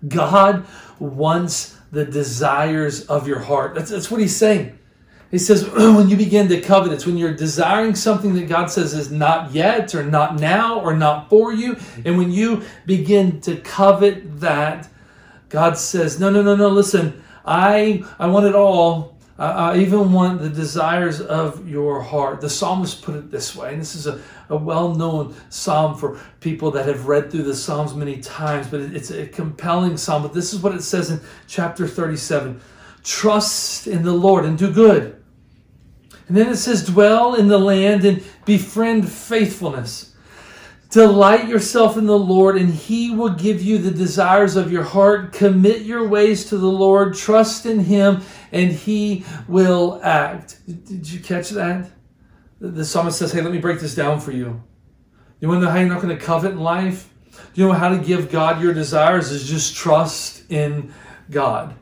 God 0.07 0.65
wants 0.99 1.77
the 1.91 2.05
desires 2.05 3.05
of 3.05 3.27
your 3.27 3.39
heart. 3.39 3.75
That's, 3.75 3.91
that's 3.91 4.09
what 4.09 4.19
he's 4.19 4.35
saying. 4.35 4.77
He 5.29 5.37
says, 5.37 5.69
when 5.69 6.09
you 6.09 6.17
begin 6.17 6.47
to 6.49 6.61
covet, 6.61 6.91
it's 6.91 7.05
when 7.05 7.17
you're 7.17 7.33
desiring 7.33 7.95
something 7.95 8.33
that 8.35 8.47
God 8.47 8.71
says 8.71 8.93
is 8.93 9.11
not 9.11 9.51
yet, 9.51 9.93
or 9.93 10.03
not 10.03 10.39
now, 10.39 10.79
or 10.79 10.95
not 10.95 11.29
for 11.29 11.53
you. 11.53 11.77
And 12.05 12.17
when 12.17 12.31
you 12.31 12.63
begin 12.85 13.41
to 13.41 13.57
covet 13.57 14.39
that, 14.39 14.89
God 15.49 15.77
says, 15.77 16.19
no, 16.19 16.29
no, 16.29 16.41
no, 16.41 16.55
no, 16.55 16.67
listen, 16.69 17.23
I, 17.45 18.03
I 18.19 18.27
want 18.27 18.45
it 18.45 18.55
all. 18.55 19.17
I, 19.39 19.45
I 19.73 19.77
even 19.77 20.11
want 20.11 20.41
the 20.41 20.49
desires 20.49 21.21
of 21.21 21.67
your 21.67 22.01
heart. 22.01 22.41
The 22.41 22.49
psalmist 22.49 23.01
put 23.01 23.15
it 23.15 23.31
this 23.31 23.55
way, 23.55 23.71
and 23.71 23.81
this 23.81 23.95
is 23.95 24.07
a, 24.07 24.21
a 24.49 24.57
well 24.57 24.93
known 24.93 25.35
psalm 25.49 25.97
for 25.97 26.19
people 26.39 26.71
that 26.71 26.85
have 26.85 27.07
read 27.07 27.31
through 27.31 27.43
the 27.43 27.55
Psalms 27.55 27.93
many 27.95 28.17
times, 28.17 28.67
but 28.67 28.81
it's 28.81 29.11
a 29.11 29.27
compelling 29.27 29.97
psalm. 29.97 30.23
But 30.23 30.33
this 30.33 30.53
is 30.53 30.61
what 30.61 30.75
it 30.75 30.81
says 30.81 31.11
in 31.11 31.21
chapter 31.47 31.87
37 31.87 32.59
Trust 33.03 33.87
in 33.87 34.03
the 34.03 34.13
Lord 34.13 34.43
and 34.43 34.57
do 34.57 34.71
good. 34.71 35.23
And 36.27 36.35
then 36.35 36.49
it 36.49 36.57
says, 36.57 36.85
Dwell 36.85 37.35
in 37.35 37.47
the 37.47 37.57
land 37.57 38.03
and 38.03 38.21
befriend 38.45 39.09
faithfulness. 39.09 40.06
Delight 40.89 41.49
yourself 41.49 41.97
in 41.97 42.05
the 42.05 42.17
Lord, 42.17 42.55
and 42.57 42.73
He 42.73 43.11
will 43.11 43.29
give 43.29 43.61
you 43.61 43.77
the 43.77 43.91
desires 43.91 44.55
of 44.55 44.71
your 44.71 44.83
heart. 44.83 45.33
Commit 45.33 45.81
your 45.81 46.07
ways 46.07 46.45
to 46.45 46.57
the 46.57 46.67
Lord, 46.67 47.13
trust 47.15 47.65
in 47.65 47.79
Him, 47.79 48.21
and 48.51 48.71
He 48.71 49.25
will 49.47 49.99
act. 50.03 50.59
Did 50.65 51.09
you 51.09 51.19
catch 51.19 51.49
that? 51.49 51.89
The 52.59 52.85
psalmist 52.85 53.19
says, 53.19 53.33
Hey, 53.33 53.41
let 53.41 53.51
me 53.51 53.59
break 53.59 53.79
this 53.79 53.95
down 53.95 54.19
for 54.19 54.31
you. 54.31 54.63
You 55.39 55.49
want 55.49 55.61
to 55.61 55.65
know 55.65 55.71
how 55.71 55.79
you're 55.79 55.89
not 55.89 56.01
going 56.01 56.17
to 56.17 56.23
covet 56.23 56.53
in 56.53 56.59
life? 56.59 57.13
Do 57.53 57.61
you 57.61 57.67
know 57.67 57.73
how 57.73 57.89
to 57.89 57.97
give 57.97 58.31
God 58.31 58.61
your 58.61 58.73
desires? 58.73 59.31
Is 59.31 59.47
just 59.47 59.75
trust 59.75 60.49
in 60.49 60.93
God. 61.29 61.75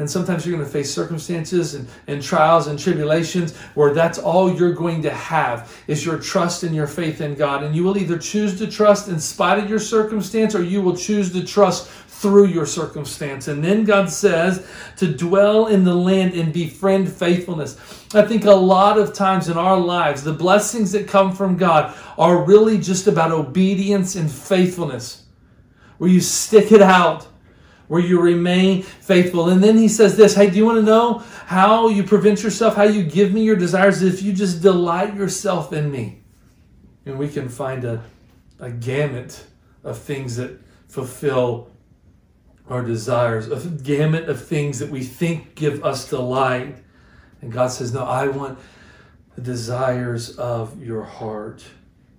And 0.00 0.10
sometimes 0.10 0.46
you're 0.46 0.56
going 0.56 0.66
to 0.66 0.72
face 0.72 0.92
circumstances 0.92 1.74
and, 1.74 1.86
and 2.06 2.22
trials 2.22 2.68
and 2.68 2.78
tribulations 2.78 3.54
where 3.74 3.92
that's 3.92 4.18
all 4.18 4.52
you're 4.52 4.72
going 4.72 5.02
to 5.02 5.10
have 5.10 5.78
is 5.86 6.04
your 6.04 6.18
trust 6.18 6.62
and 6.62 6.74
your 6.74 6.86
faith 6.86 7.20
in 7.20 7.34
God. 7.34 7.62
And 7.62 7.76
you 7.76 7.84
will 7.84 7.98
either 7.98 8.18
choose 8.18 8.58
to 8.58 8.66
trust 8.66 9.08
in 9.08 9.20
spite 9.20 9.62
of 9.62 9.68
your 9.68 9.78
circumstance 9.78 10.54
or 10.54 10.62
you 10.62 10.80
will 10.80 10.96
choose 10.96 11.30
to 11.32 11.44
trust 11.44 11.88
through 12.20 12.46
your 12.46 12.66
circumstance. 12.66 13.48
And 13.48 13.62
then 13.64 13.84
God 13.84 14.10
says 14.10 14.66
to 14.96 15.10
dwell 15.10 15.66
in 15.66 15.84
the 15.84 15.94
land 15.94 16.34
and 16.34 16.52
befriend 16.52 17.10
faithfulness. 17.10 17.76
I 18.14 18.22
think 18.22 18.44
a 18.44 18.52
lot 18.52 18.98
of 18.98 19.14
times 19.14 19.48
in 19.48 19.56
our 19.56 19.78
lives, 19.78 20.22
the 20.22 20.32
blessings 20.32 20.92
that 20.92 21.08
come 21.08 21.32
from 21.32 21.56
God 21.56 21.96
are 22.18 22.44
really 22.44 22.78
just 22.78 23.06
about 23.06 23.32
obedience 23.32 24.16
and 24.16 24.30
faithfulness, 24.30 25.24
where 25.98 26.10
you 26.10 26.20
stick 26.20 26.72
it 26.72 26.82
out 26.82 27.26
where 27.90 28.00
you 28.00 28.20
remain 28.20 28.82
faithful. 28.82 29.48
And 29.48 29.60
then 29.64 29.76
he 29.76 29.88
says 29.88 30.16
this 30.16 30.36
Hey, 30.36 30.48
do 30.48 30.56
you 30.56 30.64
want 30.64 30.78
to 30.78 30.82
know 30.84 31.24
how 31.46 31.88
you 31.88 32.04
prevent 32.04 32.40
yourself, 32.40 32.76
how 32.76 32.84
you 32.84 33.02
give 33.02 33.32
me 33.32 33.42
your 33.42 33.56
desires? 33.56 34.00
If 34.00 34.22
you 34.22 34.32
just 34.32 34.62
delight 34.62 35.16
yourself 35.16 35.72
in 35.72 35.90
me. 35.90 36.22
And 37.04 37.18
we 37.18 37.28
can 37.28 37.48
find 37.48 37.84
a, 37.84 38.00
a 38.60 38.70
gamut 38.70 39.44
of 39.82 39.98
things 39.98 40.36
that 40.36 40.60
fulfill 40.86 41.72
our 42.68 42.84
desires, 42.84 43.48
a 43.48 43.68
gamut 43.68 44.28
of 44.28 44.46
things 44.46 44.78
that 44.78 44.90
we 44.90 45.02
think 45.02 45.56
give 45.56 45.84
us 45.84 46.08
delight. 46.08 46.76
And 47.42 47.50
God 47.50 47.72
says, 47.72 47.92
No, 47.92 48.04
I 48.04 48.28
want 48.28 48.56
the 49.34 49.42
desires 49.42 50.36
of 50.38 50.80
your 50.80 51.02
heart. 51.02 51.64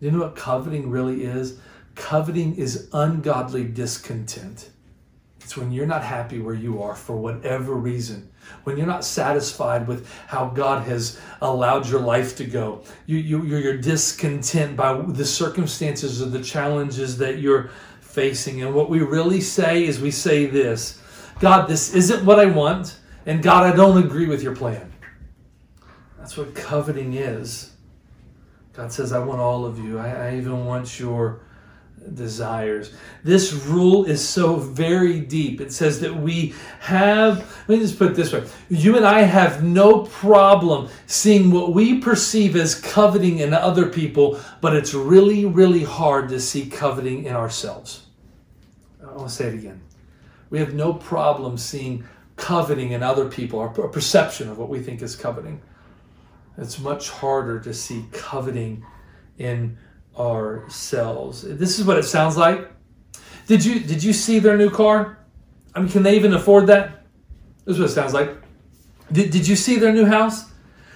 You 0.02 0.12
know 0.12 0.20
what 0.20 0.36
coveting 0.36 0.90
really 0.90 1.24
is? 1.24 1.60
Coveting 1.96 2.56
is 2.56 2.90
ungodly 2.92 3.64
discontent. 3.64 4.71
It's 5.52 5.58
when 5.58 5.74
you're 5.74 5.86
not 5.86 6.02
happy 6.02 6.40
where 6.40 6.56
you 6.56 6.82
are 6.82 6.96
for 6.96 7.18
whatever 7.18 7.74
reason. 7.74 8.32
When 8.64 8.78
you're 8.78 8.88
not 8.88 9.04
satisfied 9.04 9.86
with 9.86 10.10
how 10.28 10.48
God 10.48 10.88
has 10.88 11.20
allowed 11.42 11.90
your 11.90 12.00
life 12.00 12.38
to 12.38 12.46
go. 12.46 12.84
You, 13.06 13.18
you, 13.18 13.44
you're 13.44 13.76
discontent 13.76 14.78
by 14.78 14.94
the 14.94 15.26
circumstances 15.26 16.22
or 16.22 16.28
the 16.28 16.42
challenges 16.42 17.18
that 17.18 17.40
you're 17.40 17.70
facing. 18.00 18.62
And 18.62 18.74
what 18.74 18.90
we 18.90 19.02
really 19.02 19.42
say 19.42 19.84
is 19.84 20.00
we 20.00 20.10
say 20.10 20.46
this 20.46 21.02
God, 21.42 21.68
this 21.68 21.94
isn't 21.96 22.24
what 22.24 22.40
I 22.40 22.46
want. 22.46 22.98
And 23.26 23.44
God, 23.44 23.66
I 23.66 23.76
don't 23.76 24.02
agree 24.02 24.28
with 24.28 24.42
your 24.42 24.56
plan. 24.56 24.90
That's 26.18 26.38
what 26.38 26.56
coveting 26.56 27.16
is. 27.16 27.74
God 28.72 28.94
says, 28.94 29.12
I 29.12 29.20
want 29.20 29.42
all 29.42 29.66
of 29.66 29.80
you. 29.80 30.00
I, 30.00 30.30
I 30.30 30.38
even 30.38 30.66
want 30.66 30.98
your 30.98 31.42
desires. 32.16 32.94
This 33.24 33.54
rule 33.54 34.06
is 34.06 34.28
so 34.28 34.56
very 34.56 35.20
deep. 35.20 35.62
It 35.62 35.72
says 35.72 36.00
that 36.02 36.16
we 36.16 36.54
have, 36.80 37.40
let 37.68 37.78
me 37.78 37.80
just 37.80 37.98
put 37.98 38.12
it 38.12 38.16
this 38.16 38.34
way 38.34 38.44
you 38.70 38.98
and 38.98 39.06
I 39.06 39.22
have 39.22 39.64
no 39.64 40.04
problem 40.04 40.90
seeing 41.08 41.52
what 41.52 41.74
we 41.74 42.00
perceive 42.00 42.56
as 42.56 42.76
coveting 42.76 43.40
in 43.40 43.54
other 43.54 43.88
people, 43.88 44.40
but 44.62 44.76
it's 44.76 44.94
really, 44.94 45.46
really 45.46 45.84
hard 45.84 46.30
to 46.30 46.40
see 46.40 46.66
coveting 46.66 47.26
in 47.26 47.36
ourselves. 47.36 48.08
I 49.02 49.14
want 49.14 49.30
to 49.30 49.36
say 49.36 49.48
it 49.48 49.54
again. 49.56 49.82
We 50.50 50.60
have 50.60 50.74
no 50.74 50.94
problem 50.94 51.58
seeing 51.58 52.04
coveting 52.36 52.92
in 52.92 53.04
other 53.04 53.30
people, 53.30 53.60
our 53.60 53.70
perception 53.70 54.50
of 54.50 54.58
what 54.58 54.70
we 54.70 54.80
think 54.80 55.02
is 55.02 55.16
coveting. 55.16 55.62
It's 56.58 56.80
much 56.80 57.10
harder 57.10 57.60
to 57.62 57.74
see 57.74 58.06
coveting 58.12 58.84
in 59.38 59.78
ourselves. 60.18 61.42
This 61.42 61.80
is 61.80 61.86
what 61.86 61.98
it 61.98 62.04
sounds 62.04 62.38
like. 62.38 62.72
Did 63.48 63.66
you 63.66 63.80
did 63.80 64.04
you 64.04 64.14
see 64.14 64.40
their 64.40 64.58
new 64.58 64.70
car? 64.70 65.18
I 65.74 65.80
mean, 65.80 65.90
can 65.90 66.04
they 66.04 66.16
even 66.16 66.34
afford 66.34 66.68
that? 66.68 67.04
This 67.66 67.76
is 67.76 67.80
what 67.80 67.90
it 67.90 67.94
sounds 67.94 68.14
like. 68.14 68.36
Did, 69.12 69.32
did 69.32 69.48
you 69.48 69.56
see 69.56 69.78
their 69.78 69.94
new 69.94 70.06
house? 70.06 70.52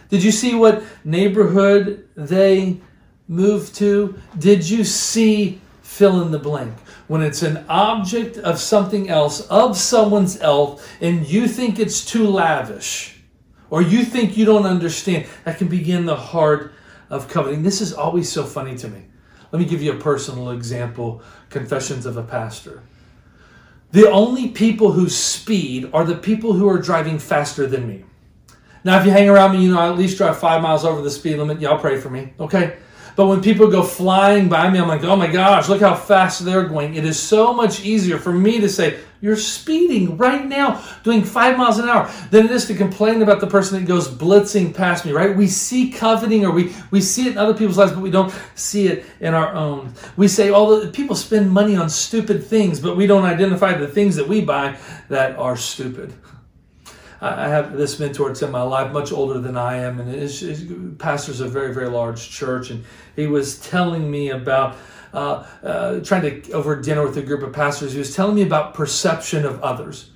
Did 0.10 0.24
you 0.24 0.32
see 0.32 0.56
what 0.56 0.84
neighborhood 1.04 2.08
they 2.16 2.80
moved 3.28 3.76
to? 3.76 4.16
Did 4.38 4.68
you 4.70 4.84
see 4.84 5.60
fill 5.82 6.22
in 6.22 6.32
the 6.32 6.40
blank? 6.40 6.74
When 7.08 7.22
it's 7.22 7.44
an 7.44 7.66
object 7.70 8.38
of 8.38 8.60
something 8.60 9.10
else, 9.10 9.42
of 9.48 9.78
someone's 9.78 10.40
else, 10.42 10.86
and 11.02 11.26
you 11.26 11.48
think 11.48 11.80
it's 11.80 12.04
too 12.06 12.28
lavish, 12.28 13.22
or 13.70 13.82
you 13.82 14.04
think 14.04 14.38
you 14.38 14.46
don't 14.46 14.66
understand, 14.66 15.28
that 15.44 15.58
can 15.58 15.68
begin 15.68 16.06
the 16.06 16.16
heart 16.16 16.74
of 17.10 17.28
coveting. 17.28 17.64
This 17.64 17.82
is 17.82 17.94
always 17.94 18.32
so 18.32 18.44
funny 18.44 18.76
to 18.78 18.88
me. 18.88 19.06
Let 19.52 19.60
me 19.60 19.66
give 19.66 19.82
you 19.82 19.94
a 19.94 19.98
personal 19.98 20.52
example 20.52 21.22
Confessions 21.50 22.06
of 22.06 22.18
a 22.18 22.24
Pastor. 22.24 22.84
The 23.92 24.10
only 24.10 24.50
people 24.50 24.92
who 24.92 25.08
speed 25.08 25.90
are 25.94 26.04
the 26.04 26.16
people 26.16 26.54
who 26.54 26.68
are 26.68 26.80
driving 26.80 27.20
faster 27.20 27.66
than 27.68 27.88
me. 27.88 28.04
Now, 28.84 29.00
if 29.00 29.06
you 29.06 29.12
hang 29.12 29.30
around 29.30 29.54
me, 29.54 29.64
you 29.64 29.72
know 29.72 29.80
I 29.80 29.88
at 29.88 29.98
least 29.98 30.18
drive 30.18 30.38
five 30.38 30.62
miles 30.62 30.84
over 30.84 31.02
the 31.02 31.10
speed 31.10 31.38
limit. 31.38 31.62
Y'all 31.62 31.80
pray 31.80 32.00
for 32.00 32.10
me, 32.10 32.34
okay? 32.40 32.78
But 33.16 33.28
when 33.28 33.42
people 33.42 33.68
go 33.70 33.82
flying 33.82 34.50
by 34.50 34.70
me, 34.70 34.80
I'm 34.80 34.88
like, 34.88 35.04
oh 35.04 35.16
my 35.16 35.28
gosh, 35.28 35.70
look 35.70 35.82
how 35.82 35.96
fast 35.96 36.44
they're 36.44 36.68
going. 36.68 36.96
It 36.96 37.06
is 37.06 37.22
so 37.22 37.54
much 37.54 37.84
easier 37.86 38.18
for 38.18 38.34
me 38.34 38.60
to 38.60 38.68
say, 38.68 39.00
you're 39.22 39.38
speeding 39.38 40.18
right 40.18 40.46
now, 40.46 40.84
doing 41.04 41.24
five 41.24 41.58
miles 41.58 41.80
an 41.80 41.88
hour, 41.88 42.12
than 42.30 42.46
it 42.46 42.52
is 42.52 42.66
to 42.66 42.76
complain 42.76 43.22
about 43.22 43.40
the 43.40 43.48
person 43.48 43.80
that 43.80 43.88
goes 43.88 44.08
blitzing 44.08 44.74
past 44.74 45.06
me, 45.06 45.14
right? 45.14 45.36
We 45.36 45.48
see 45.48 45.90
coveting 45.90 46.46
or 46.46 46.52
we, 46.52 46.76
we 46.92 47.02
see 47.02 47.28
it 47.28 47.32
in 47.32 47.38
other 47.38 47.54
people's 47.54 47.78
lives, 47.78 47.94
but 47.94 48.02
we 48.02 48.12
don't 48.12 48.34
see 48.56 48.88
it 48.88 49.06
in 49.22 49.34
our 49.34 49.54
own. 49.54 49.94
We 50.18 50.28
say 50.28 50.50
all 50.50 50.80
the 50.80 50.90
people 50.90 51.16
spend 51.16 51.50
money 51.50 51.76
on 51.76 51.90
stupid 51.90 52.46
things, 52.46 52.80
but 52.80 52.98
we 52.98 53.08
don't 53.08 53.24
identify 53.24 53.74
the 53.74 53.88
things 53.88 54.16
that 54.18 54.28
we 54.28 54.42
buy 54.42 54.78
that 55.10 55.38
are 55.38 55.58
stupid. 55.58 56.14
I 57.22 57.48
have 57.48 57.78
this 57.78 58.00
mentor 58.00 58.28
that's 58.28 58.42
in 58.42 58.52
my 58.52 58.62
life, 58.62 58.92
much 58.92 59.12
older 59.12 59.40
than 59.40 59.58
I 59.58 59.78
am, 59.78 60.00
and 60.00 60.10
his, 60.10 60.42
his 60.42 60.66
pastors 60.98 61.40
a 61.40 61.48
very, 61.48 61.74
very 61.74 61.88
large 61.88 62.30
church, 62.30 62.70
and 62.70 62.84
he 63.16 63.26
was 63.28 63.60
telling 63.60 64.12
me 64.12 64.30
about 64.30 64.76
uh, 65.14 65.48
uh, 65.64 66.00
trying 66.02 66.42
to 66.42 66.52
over 66.52 66.76
dinner 66.76 67.02
with 67.02 67.16
a 67.18 67.22
group 67.22 67.42
of 67.42 67.54
pastors. 67.54 67.94
He 67.94 68.00
was 68.00 68.14
telling 68.14 68.36
me 68.36 68.42
about 68.42 68.74
perception 68.74 69.46
of 69.46 69.62
others. 69.62 70.10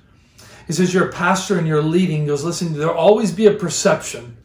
He 0.66 0.74
says, 0.74 0.92
You're 0.92 1.08
a 1.08 1.12
pastor 1.12 1.58
and 1.58 1.66
you're 1.66 1.82
leading. 1.82 2.20
He 2.20 2.26
goes, 2.26 2.44
Listen, 2.44 2.74
there'll 2.74 2.94
always 2.94 3.32
be 3.32 3.46
a 3.46 3.52
perception 3.52 4.36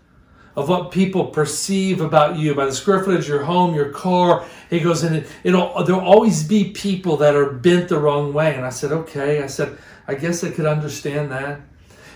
of 0.56 0.70
what 0.70 0.92
people 0.92 1.26
perceive 1.26 2.00
about 2.00 2.38
you 2.38 2.56
by 2.56 2.66
the 2.66 2.72
square 2.72 3.04
footage 3.04 3.28
your 3.28 3.44
home, 3.44 3.76
your 3.76 3.90
car. 3.90 4.46
He 4.70 4.80
goes, 4.80 5.04
and 5.04 5.18
it, 5.18 5.28
it'll 5.44 5.84
there'll 5.84 6.02
always 6.02 6.44
be 6.44 6.72
people 6.72 7.18
that 7.18 7.36
are 7.36 7.52
bent 7.52 7.90
the 7.90 8.00
wrong 8.00 8.32
way. 8.32 8.56
And 8.56 8.66
I 8.66 8.70
said, 8.70 8.92
Okay. 8.92 9.44
I 9.44 9.48
said, 9.48 9.78
I 10.08 10.16
guess 10.16 10.44
I 10.44 10.52
could 10.52 10.66
understand 10.66 11.32
that. 11.32 11.60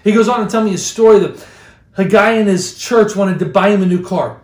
He 0.03 0.11
goes 0.11 0.27
on 0.27 0.45
to 0.45 0.51
tell 0.51 0.63
me 0.63 0.73
a 0.73 0.77
story 0.77 1.19
that 1.19 1.45
a 1.97 2.05
guy 2.05 2.33
in 2.33 2.47
his 2.47 2.77
church 2.77 3.15
wanted 3.15 3.39
to 3.39 3.45
buy 3.45 3.69
him 3.69 3.83
a 3.83 3.85
new 3.85 4.03
car. 4.03 4.41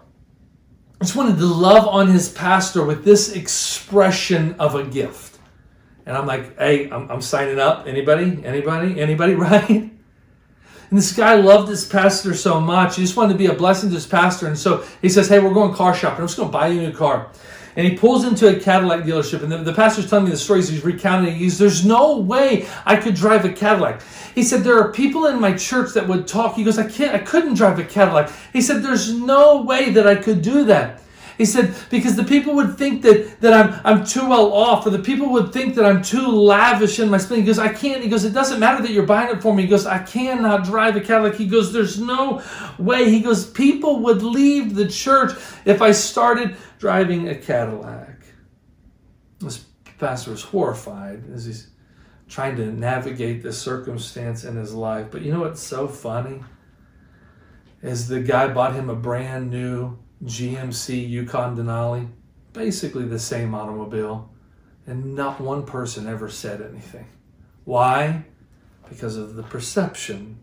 Just 1.01 1.15
wanted 1.15 1.37
to 1.37 1.45
love 1.45 1.87
on 1.87 2.07
his 2.07 2.29
pastor 2.29 2.83
with 2.83 3.03
this 3.03 3.33
expression 3.33 4.55
of 4.59 4.75
a 4.75 4.83
gift. 4.83 5.39
And 6.05 6.15
I'm 6.15 6.25
like, 6.25 6.57
hey, 6.57 6.89
I'm, 6.89 7.09
I'm 7.09 7.21
signing 7.21 7.59
up. 7.59 7.87
Anybody? 7.87 8.43
Anybody? 8.45 8.99
Anybody? 8.99 9.35
Right? 9.45 9.91
And 10.89 10.99
this 10.99 11.13
guy 11.13 11.33
loved 11.35 11.67
his 11.67 11.83
pastor 11.83 12.35
so 12.35 12.61
much. 12.61 12.95
He 12.95 13.01
just 13.01 13.17
wanted 13.17 13.33
to 13.33 13.39
be 13.39 13.47
a 13.47 13.53
blessing 13.53 13.89
to 13.89 13.95
his 13.95 14.05
pastor. 14.05 14.47
And 14.47 14.57
so 14.57 14.85
he 15.01 15.09
says, 15.09 15.27
Hey, 15.27 15.39
we're 15.39 15.53
going 15.53 15.73
car 15.73 15.95
shopping. 15.95 16.21
I'm 16.21 16.27
just 16.27 16.37
going 16.37 16.49
to 16.49 16.53
buy 16.53 16.67
you 16.67 16.81
a 16.81 16.83
new 16.89 16.93
car. 16.93 17.31
And 17.75 17.87
he 17.87 17.97
pulls 17.97 18.23
into 18.23 18.47
a 18.47 18.59
Cadillac 18.59 19.03
dealership. 19.03 19.43
And 19.43 19.51
the, 19.51 19.57
the 19.57 19.73
pastor's 19.73 20.09
telling 20.09 20.25
me 20.25 20.31
the 20.31 20.37
stories 20.37 20.69
he's 20.69 20.83
recounting. 20.83 21.35
He 21.35 21.45
He's, 21.45 21.57
There's 21.57 21.85
no 21.85 22.17
way 22.17 22.67
I 22.85 22.95
could 22.95 23.15
drive 23.15 23.45
a 23.45 23.51
Cadillac. 23.51 24.01
He 24.33 24.43
said, 24.43 24.63
There 24.63 24.79
are 24.79 24.91
people 24.91 25.27
in 25.27 25.39
my 25.39 25.53
church 25.53 25.93
that 25.93 26.07
would 26.07 26.27
talk. 26.27 26.55
He 26.55 26.63
goes, 26.63 26.77
I 26.77 26.89
can't, 26.89 27.13
I 27.13 27.19
couldn't 27.19 27.55
drive 27.55 27.79
a 27.79 27.83
Cadillac. 27.83 28.31
He 28.53 28.61
said, 28.61 28.83
There's 28.83 29.13
no 29.13 29.61
way 29.61 29.91
that 29.91 30.07
I 30.07 30.15
could 30.15 30.41
do 30.41 30.65
that. 30.65 31.01
He 31.37 31.45
said, 31.45 31.75
because 31.89 32.15
the 32.15 32.23
people 32.23 32.55
would 32.55 32.77
think 32.77 33.01
that, 33.01 33.41
that 33.41 33.53
I'm, 33.53 33.81
I'm 33.83 34.05
too 34.05 34.29
well 34.29 34.53
off, 34.53 34.85
or 34.85 34.89
the 34.89 34.99
people 34.99 35.29
would 35.33 35.51
think 35.51 35.75
that 35.75 35.85
I'm 35.85 36.01
too 36.01 36.27
lavish 36.27 36.99
in 36.99 37.09
my 37.09 37.17
spending. 37.17 37.43
He 37.43 37.47
goes, 37.47 37.59
I 37.59 37.73
can't. 37.73 38.01
He 38.01 38.09
goes, 38.09 38.23
it 38.23 38.33
doesn't 38.33 38.59
matter 38.59 38.81
that 38.81 38.91
you're 38.91 39.05
buying 39.05 39.35
it 39.35 39.41
for 39.41 39.53
me. 39.53 39.63
He 39.63 39.69
goes, 39.69 39.85
I 39.85 39.99
cannot 39.99 40.63
drive 40.63 40.95
a 40.95 41.01
Cadillac. 41.01 41.35
He 41.35 41.47
goes, 41.47 41.73
there's 41.73 41.99
no 41.99 42.41
way. 42.77 43.09
He 43.09 43.21
goes, 43.21 43.49
people 43.49 43.99
would 44.01 44.23
leave 44.23 44.75
the 44.75 44.87
church 44.87 45.33
if 45.65 45.81
I 45.81 45.91
started 45.91 46.55
driving 46.79 47.27
a 47.27 47.35
Cadillac. 47.35 48.23
This 49.39 49.65
pastor 49.99 50.31
was 50.31 50.43
horrified 50.43 51.23
as 51.33 51.45
he's 51.45 51.69
trying 52.27 52.55
to 52.55 52.71
navigate 52.71 53.43
this 53.43 53.61
circumstance 53.61 54.45
in 54.45 54.55
his 54.55 54.73
life. 54.73 55.07
But 55.11 55.21
you 55.21 55.33
know 55.33 55.41
what's 55.41 55.61
so 55.61 55.87
funny? 55.87 56.43
Is 57.81 58.07
the 58.07 58.19
guy 58.21 58.47
bought 58.47 58.73
him 58.73 58.89
a 58.89 58.95
brand 58.95 59.51
new 59.51 59.99
GMC 60.23 61.07
Yukon 61.09 61.55
Denali, 61.57 62.07
basically 62.53 63.05
the 63.05 63.19
same 63.19 63.53
automobile, 63.53 64.29
and 64.87 65.15
not 65.15 65.41
one 65.41 65.65
person 65.65 66.07
ever 66.07 66.29
said 66.29 66.61
anything. 66.61 67.07
Why? 67.65 68.25
Because 68.87 69.17
of 69.17 69.35
the 69.35 69.43
perception. 69.43 70.39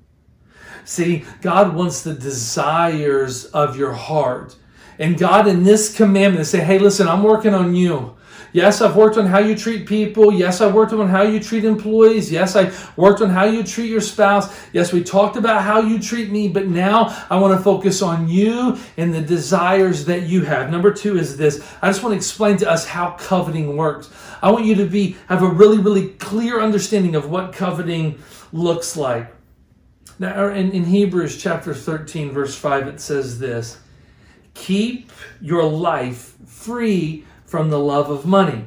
See, 0.85 1.25
God 1.41 1.75
wants 1.75 2.02
the 2.02 2.14
desires 2.14 3.45
of 3.47 3.76
your 3.76 3.93
heart. 3.93 4.57
And 4.99 5.19
God, 5.19 5.47
in 5.47 5.62
this 5.62 5.97
commandment, 5.97 6.47
say, 6.47 6.61
hey, 6.61 6.79
listen, 6.79 7.09
I'm 7.09 7.23
working 7.23 7.55
on 7.55 7.75
you. 7.75 8.17
Yes, 8.53 8.83
I've 8.83 8.97
worked 8.97 9.17
on 9.17 9.27
how 9.27 9.39
you 9.39 9.57
treat 9.57 9.87
people. 9.87 10.31
Yes, 10.31 10.61
I've 10.61 10.75
worked 10.75 10.93
on 10.93 11.09
how 11.09 11.23
you 11.23 11.41
treat 11.41 11.65
employees. 11.65 12.31
Yes, 12.31 12.55
I 12.55 12.71
worked 12.97 13.23
on 13.23 13.31
how 13.31 13.45
you 13.45 13.65
treat 13.65 13.89
your 13.89 14.03
spouse. 14.03 14.55
Yes, 14.75 14.93
we 14.93 15.03
talked 15.03 15.37
about 15.37 15.63
how 15.63 15.81
you 15.81 15.99
treat 15.99 16.31
me, 16.31 16.49
but 16.49 16.69
now 16.69 17.27
I 17.31 17.39
want 17.39 17.57
to 17.57 17.65
focus 17.65 18.03
on 18.03 18.29
you 18.29 18.79
and 18.99 19.15
the 19.15 19.23
desires 19.23 20.05
that 20.05 20.25
you 20.25 20.45
have. 20.45 20.71
Number 20.71 20.93
two 20.93 21.17
is 21.19 21.39
this. 21.39 21.67
I 21.81 21.89
just 21.89 22.03
want 22.03 22.13
to 22.13 22.17
explain 22.17 22.59
to 22.59 22.71
us 22.71 22.87
how 22.87 23.13
coveting 23.13 23.75
works. 23.75 24.11
I 24.43 24.51
want 24.51 24.67
you 24.67 24.75
to 24.75 24.87
be 24.87 25.17
have 25.29 25.43
a 25.43 25.49
really, 25.49 25.79
really 25.79 26.11
clear 26.11 26.61
understanding 26.61 27.15
of 27.15 27.31
what 27.31 27.55
coveting 27.55 28.19
looks 28.53 28.99
like. 28.99 29.35
Now, 30.19 30.49
in, 30.49 30.73
in 30.73 30.85
Hebrews 30.85 31.43
chapter 31.43 31.73
13, 31.73 32.33
verse 32.33 32.55
5, 32.55 32.87
it 32.87 33.01
says 33.01 33.39
this 33.39 33.79
Keep 34.53 35.11
your 35.41 35.65
life 35.65 36.35
free 36.47 37.25
from 37.53 37.69
the 37.69 37.79
love 37.79 38.09
of 38.09 38.25
money, 38.25 38.65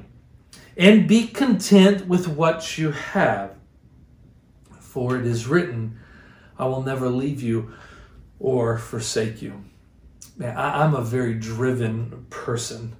and 0.78 1.08
be 1.08 1.26
content 1.26 2.06
with 2.08 2.28
what 2.28 2.78
you 2.78 2.92
have. 2.92 3.56
For 4.80 5.18
it 5.18 5.26
is 5.26 5.48
written, 5.48 5.98
I 6.60 6.68
will 6.68 6.84
never 6.84 7.10
leave 7.10 7.42
you 7.42 7.74
or 8.40 8.78
forsake 8.78 9.42
you. 9.42 9.66
Man, 10.38 10.56
I, 10.56 10.86
am 10.86 10.94
a 10.94 11.02
very 11.02 11.34
driven 11.34 12.28
person. 12.30 12.96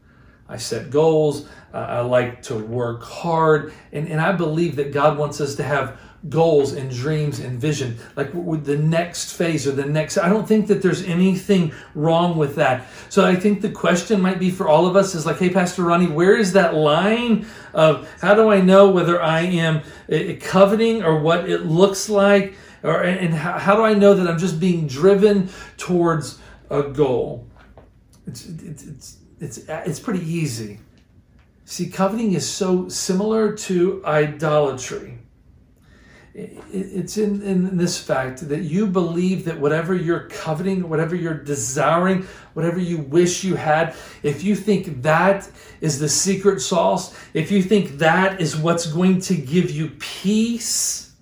I 0.50 0.58
set 0.58 0.90
goals. 0.90 1.48
Uh, 1.72 1.78
I 1.78 2.00
like 2.00 2.42
to 2.44 2.56
work 2.56 3.04
hard. 3.04 3.72
And, 3.92 4.08
and 4.08 4.20
I 4.20 4.32
believe 4.32 4.78
that 4.78 4.92
God 4.92 5.20
wants 5.20 5.40
us 5.40 5.54
to 5.58 5.64
have 5.64 6.00
goals 6.30 6.74
and 6.74 6.90
dreams 6.90 7.40
and 7.40 7.60
vision, 7.60 7.98
like 8.16 8.34
with 8.34 8.66
the 8.66 8.78
next 8.78 9.34
phase 9.34 9.68
or 9.68 9.72
the 9.72 9.86
next. 9.86 10.18
I 10.18 10.30
don't 10.30 10.48
think 10.48 10.68
that 10.68 10.82
there's 10.82 11.04
anything 11.04 11.74
wrong 11.94 12.38
with 12.38 12.56
that. 12.56 12.88
So 13.10 13.26
I 13.26 13.36
think 13.36 13.62
the 13.62 13.70
question 13.70 14.22
might 14.22 14.40
be 14.40 14.50
for 14.50 14.68
all 14.68 14.88
of 14.88 14.96
us 14.96 15.14
is 15.16 15.26
like, 15.26 15.38
hey, 15.38 15.50
Pastor 15.50 15.84
Ronnie, 15.84 16.08
where 16.08 16.38
is 16.38 16.54
that 16.54 16.74
line 16.74 17.46
of 17.74 18.10
how 18.22 18.34
do 18.34 18.50
I 18.50 18.62
know 18.62 18.90
whether 18.90 19.22
I 19.22 19.42
am 19.42 19.78
eh, 20.10 20.34
eh, 20.34 20.36
coveting 20.40 21.04
or 21.04 21.20
what 21.20 21.50
it 21.50 21.66
looks 21.66 22.10
like? 22.10 22.56
Or, 22.84 23.02
and 23.02 23.34
how, 23.34 23.58
how 23.58 23.76
do 23.76 23.84
I 23.84 23.94
know 23.94 24.14
that 24.14 24.28
I'm 24.28 24.38
just 24.38 24.60
being 24.60 24.88
driven 24.88 25.50
towards 25.78 26.40
a 26.70 26.84
goal? 26.84 27.48
It's, 28.28 28.46
it's, 28.46 28.84
it's, 28.84 29.18
it's, 29.40 29.58
it's 29.68 30.00
pretty 30.00 30.26
easy. 30.26 30.80
See, 31.66 31.90
coveting 31.90 32.34
is 32.34 32.48
so 32.48 32.88
similar 32.90 33.54
to 33.54 34.04
idolatry 34.06 35.18
it's 36.36 37.18
in, 37.18 37.42
in 37.44 37.78
this 37.78 37.98
fact 37.98 38.50
that 38.50 38.64
you 38.64 38.88
believe 38.88 39.46
that 39.46 39.58
whatever 39.58 39.96
you're 39.96 40.28
coveting, 40.28 40.90
whatever 40.90 41.16
you're 41.16 41.38
desiring, 41.38 42.24
whatever 42.54 42.78
you 42.78 42.98
wish 42.98 43.46
you 43.46 43.56
had, 43.56 43.96
if 44.22 44.44
you 44.44 44.54
think 44.54 45.02
that 45.02 45.50
is 45.80 45.98
the 45.98 46.10
secret 46.10 46.60
sauce, 46.60 47.18
if 47.34 47.52
you 47.52 47.64
think 47.64 48.00
that 48.00 48.42
is 48.42 48.58
what's 48.58 48.86
going 48.86 49.22
to 49.22 49.36
give 49.36 49.72
you 49.72 49.92
peace, 50.00 51.14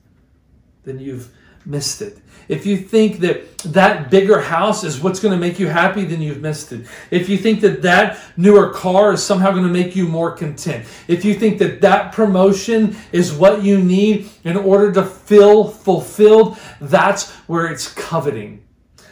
then 0.84 1.00
you've 1.00 1.30
missed 1.64 2.02
it. 2.02 2.18
If 2.48 2.66
you 2.66 2.78
think 2.78 3.20
that 3.20 3.58
that 3.60 4.12
bigger 4.12 4.42
house 4.42 4.84
is 4.84 5.00
what's 5.00 5.20
going 5.20 5.34
to 5.34 5.40
make 5.40 5.60
you 5.60 5.68
happy, 5.68 6.04
then 6.06 6.22
you've 6.22 6.42
missed 6.42 6.72
it. 6.72 6.86
If 7.12 7.30
you 7.30 7.38
think 7.38 7.62
that 7.62 7.82
that 7.84 8.20
newer 8.36 8.70
car 8.70 9.14
is 9.14 9.24
somehow 9.24 9.52
going 9.52 9.64
to 9.64 9.70
make 9.70 9.96
you 9.96 10.08
more 10.08 10.32
content, 10.32 10.86
if 11.08 11.24
you 11.24 11.34
think 11.34 11.60
that 11.60 11.82
that 11.82 12.12
promotion 12.12 12.98
is 13.12 13.34
what 13.34 13.64
you 13.64 13.80
need 13.80 14.30
in 14.44 14.58
order 14.58 14.92
to 14.94 15.04
feel 15.04 15.70
fulfilled, 15.70 16.58
that's 16.82 17.32
where 17.48 17.68
it's 17.68 17.94
coveting. 17.94 18.64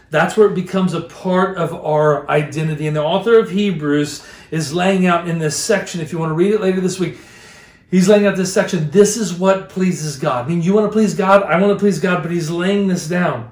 That's 0.09 0.35
where 0.35 0.49
it 0.49 0.55
becomes 0.55 0.93
a 0.93 1.01
part 1.01 1.57
of 1.57 1.73
our 1.73 2.29
identity. 2.29 2.85
And 2.85 2.95
the 2.95 3.03
author 3.03 3.39
of 3.39 3.49
Hebrews 3.49 4.27
is 4.51 4.73
laying 4.73 5.05
out 5.05 5.29
in 5.29 5.39
this 5.39 5.57
section, 5.57 6.01
if 6.01 6.11
you 6.11 6.19
want 6.19 6.31
to 6.31 6.35
read 6.35 6.51
it 6.51 6.59
later 6.59 6.81
this 6.81 6.99
week, 6.99 7.17
He's 7.91 8.07
laying 8.07 8.25
out 8.25 8.37
this 8.37 8.53
section. 8.53 8.89
This 8.89 9.17
is 9.17 9.33
what 9.33 9.69
pleases 9.69 10.17
God. 10.17 10.45
I 10.45 10.47
mean, 10.47 10.61
you 10.61 10.73
want 10.73 10.87
to 10.87 10.91
please 10.91 11.13
God, 11.13 11.43
I 11.43 11.59
want 11.61 11.77
to 11.77 11.79
please 11.79 11.99
God, 11.99 12.23
but 12.23 12.31
he's 12.31 12.49
laying 12.49 12.87
this 12.87 13.07
down. 13.07 13.51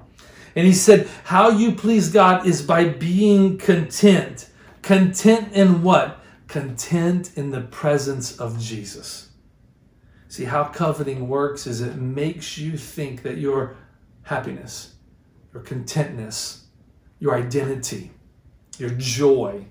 And 0.56 0.66
he 0.66 0.74
said, 0.74 1.10
How 1.26 1.50
you 1.50 1.74
please 1.74 2.10
God 2.10 2.48
is 2.48 2.62
by 2.62 2.86
being 2.86 3.58
content. 3.58 4.50
Content 4.82 5.52
in 5.54 5.84
what? 5.84 6.24
Content 6.48 7.32
in 7.36 7.52
the 7.52 7.62
presence 7.62 8.40
of 8.40 8.60
Jesus. 8.60 9.30
See, 10.30 10.46
how 10.46 10.66
coveting 10.66 11.28
works 11.28 11.68
is 11.68 11.82
it 11.82 11.98
makes 11.98 12.58
you 12.58 12.78
think 12.78 13.24
that 13.24 13.38
your 13.38 13.76
happiness, 14.24 14.96
your 15.54 15.64
contentness, 15.64 16.66
your 17.20 17.36
identity, 17.36 18.12
your 18.78 18.92
joy 18.92 19.66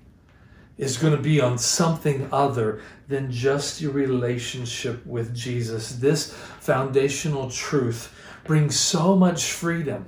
is 0.79 0.97
going 0.97 1.15
to 1.15 1.21
be 1.21 1.41
on 1.41 1.57
something 1.57 2.27
other 2.31 2.81
than 3.09 3.29
just 3.29 3.81
your 3.81 3.91
relationship 3.91 5.05
with 5.05 5.35
Jesus. 5.35 5.91
This 5.91 6.31
foundational 6.31 7.51
truth 7.51 8.15
brings 8.45 8.79
so 8.79 9.15
much 9.15 9.51
freedom. 9.51 10.05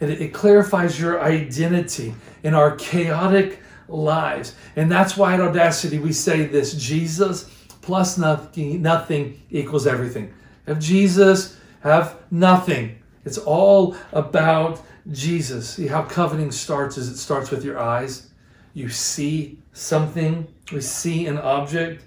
And 0.00 0.10
it, 0.10 0.20
it 0.20 0.34
clarifies 0.34 1.00
your 1.00 1.22
identity 1.22 2.14
in 2.42 2.52
our 2.52 2.76
chaotic 2.76 3.62
lives. 3.88 4.54
And 4.76 4.92
that's 4.92 5.16
why 5.16 5.32
at 5.32 5.40
Audacity 5.40 5.98
we 5.98 6.12
say 6.12 6.44
this 6.44 6.74
Jesus 6.74 7.44
plus 7.80 8.18
nothing, 8.18 8.82
nothing 8.82 9.40
equals 9.50 9.86
everything. 9.86 10.34
Have 10.66 10.78
Jesus, 10.78 11.56
have 11.80 12.16
nothing. 12.30 12.98
It's 13.24 13.38
all 13.38 13.96
about 14.12 14.84
Jesus. 15.10 15.70
See 15.70 15.86
how 15.86 16.02
coveting 16.02 16.50
starts 16.52 16.98
is 16.98 17.08
it 17.08 17.16
starts 17.16 17.50
with 17.50 17.64
your 17.64 17.78
eyes. 17.78 18.28
You 18.76 18.90
see 18.90 19.56
something, 19.72 20.46
we 20.70 20.82
see 20.82 21.26
an 21.28 21.38
object, 21.38 22.04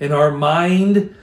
and 0.00 0.12
our 0.12 0.32
mind 0.32 1.14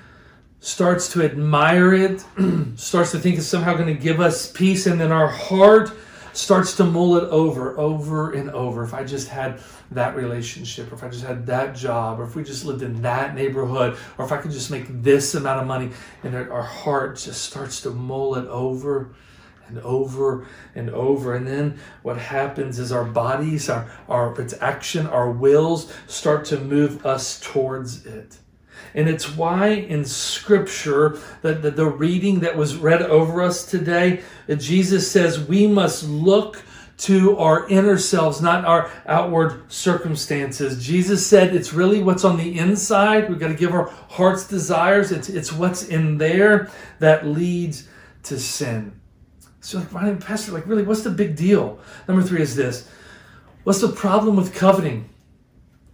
starts 0.62 1.12
to 1.12 1.24
admire 1.24 1.94
it, 1.94 2.24
starts 2.80 3.12
to 3.12 3.20
think 3.20 3.38
it's 3.38 3.48
somehow 3.48 3.74
going 3.74 3.94
to 3.94 4.02
give 4.02 4.22
us 4.22 4.50
peace, 4.50 4.86
and 4.86 4.98
then 4.98 5.12
our 5.12 5.28
heart 5.28 5.92
starts 6.32 6.78
to 6.78 6.86
mull 6.86 7.18
it 7.18 7.26
over, 7.26 7.78
over 7.78 8.32
and 8.32 8.50
over. 8.52 8.82
If 8.82 8.94
I 8.94 9.04
just 9.04 9.28
had 9.28 9.60
that 9.92 10.16
relationship, 10.16 10.90
or 10.90 10.96
if 10.96 11.04
I 11.04 11.10
just 11.10 11.26
had 11.26 11.46
that 11.48 11.76
job, 11.76 12.22
or 12.22 12.24
if 12.24 12.38
we 12.38 12.44
just 12.46 12.64
lived 12.64 12.82
in 12.82 13.02
that 13.02 13.36
neighborhood, 13.36 13.98
or 14.18 14.24
if 14.24 14.32
I 14.32 14.38
could 14.38 14.52
just 14.52 14.72
make 14.72 14.86
this 15.04 15.36
amount 15.36 15.60
of 15.60 15.68
money, 15.68 15.92
and 16.24 16.34
our 16.34 16.64
heart 16.64 17.18
just 17.18 17.42
starts 17.42 17.82
to 17.82 17.90
mull 17.90 18.36
it 18.36 18.48
over 18.48 19.14
and 19.68 19.80
over 19.80 20.48
and 20.76 20.90
over. 20.90 21.36
And 21.36 21.48
then 21.48 21.80
what 22.02 22.18
happens 22.18 22.80
is 22.80 22.92
our 22.92 23.06
bodies, 23.06 23.70
our, 23.70 23.90
our 24.08 24.40
its 24.40 24.54
action, 24.62 25.08
our 25.08 25.30
wills 25.30 25.94
start 26.08 26.46
to 26.46 26.60
move 26.60 27.06
us 27.06 27.40
towards 27.40 28.06
it. 28.06 28.38
And 28.94 29.08
it's 29.08 29.36
why 29.36 29.68
in 29.68 30.06
Scripture, 30.06 31.20
that 31.42 31.62
the, 31.62 31.72
the 31.72 31.86
reading 31.86 32.40
that 32.42 32.58
was 32.58 32.76
read 32.76 33.02
over 33.02 33.42
us 33.42 33.66
today, 33.66 34.22
Jesus 34.48 35.12
says 35.12 35.40
we 35.40 35.68
must 35.68 36.04
look 36.08 36.64
to 36.98 37.38
our 37.38 37.68
inner 37.70 37.98
selves, 37.98 38.42
not 38.42 38.66
our 38.66 38.90
outward 39.06 39.72
circumstances. 39.72 40.84
Jesus 40.84 41.26
said 41.26 41.56
it's 41.56 41.74
really 41.74 42.02
what's 42.02 42.26
on 42.26 42.38
the 42.38 42.58
inside. 42.58 43.30
We've 43.30 43.40
got 43.40 43.50
to 43.50 43.54
give 43.54 43.74
our 43.74 43.90
heart's 44.10 44.48
desires. 44.48 45.12
It's, 45.12 45.30
it's 45.30 45.54
what's 45.54 45.88
in 45.88 46.18
there 46.18 46.72
that 47.00 47.28
leads 47.28 47.88
to 48.24 48.40
sin. 48.40 49.00
So, 49.60 49.80
like, 49.80 49.94
Ryan, 49.94 50.18
Pastor, 50.18 50.52
like, 50.52 50.68
really, 50.68 50.84
what's 50.84 51.02
the 51.02 51.10
big 51.10 51.36
deal? 51.36 51.80
Number 52.08 52.24
three 52.24 52.42
is 52.42 52.56
this 52.56 52.90
What's 53.64 53.82
the 53.82 53.90
problem 53.90 54.36
with 54.36 54.54
coveting? 54.54 55.10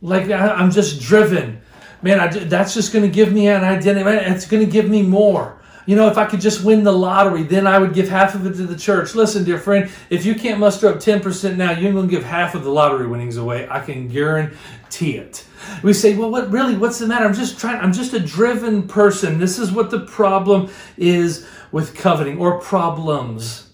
Like, 0.02 0.30
I, 0.30 0.49
I'm 0.49 0.71
just 0.71 1.02
driven 1.02 1.62
man, 2.04 2.19
I, 2.19 2.28
that's 2.28 2.73
just 2.76 2.93
going 2.93 3.04
to 3.04 3.10
give 3.10 3.34
me 3.34 3.47
an 3.47 3.63
identity. 3.63 4.08
It's 4.10 4.45
going 4.45 4.63
to 4.63 4.71
give 4.71 4.88
me 4.88 5.02
more. 5.02 5.60
You 5.86 5.97
know, 5.97 6.08
if 6.08 6.17
I 6.17 6.26
could 6.26 6.39
just 6.39 6.63
win 6.63 6.84
the 6.84 6.93
lottery, 6.93 7.43
then 7.43 7.67
I 7.67 7.78
would 7.78 7.93
give 7.93 8.08
half 8.08 8.36
of 8.36 8.45
it 8.45 8.56
to 8.56 8.65
the 8.65 8.78
church. 8.78 9.15
Listen, 9.15 9.43
dear 9.43 9.58
friend, 9.58 9.91
if 10.10 10.26
you 10.26 10.34
can't 10.34 10.60
muster 10.60 10.88
up 10.88 10.97
10% 10.97 11.58
now, 11.58 11.71
you're 11.71 11.91
going 11.91 12.08
to 12.08 12.12
give 12.12 12.23
half 12.23 12.56
of 12.56 12.63
the 12.63 12.69
lottery 12.69 13.08
winnings 13.08 13.36
away. 13.36 13.67
I 13.69 13.82
can 13.82 14.08
guarantee 14.08 15.17
it. 15.17 15.45
We 15.82 15.91
say, 15.91 16.15
well, 16.15 16.30
what 16.30 16.49
really, 16.52 16.78
what's 16.78 16.99
the 16.99 17.08
matter? 17.08 17.26
I'm 17.26 17.34
just 17.34 17.60
trying, 17.60 17.82
I'm 17.82 17.91
just 17.91 18.13
a 18.13 18.19
driven 18.19 18.88
person. 18.88 19.39
This 19.39 19.60
is 19.60 19.73
what 19.73 19.91
the 19.91 20.02
problem 20.02 20.69
is 20.97 21.47
with 21.73 21.95
coveting 21.95 22.38
or 22.38 22.62
problems. 22.62 23.73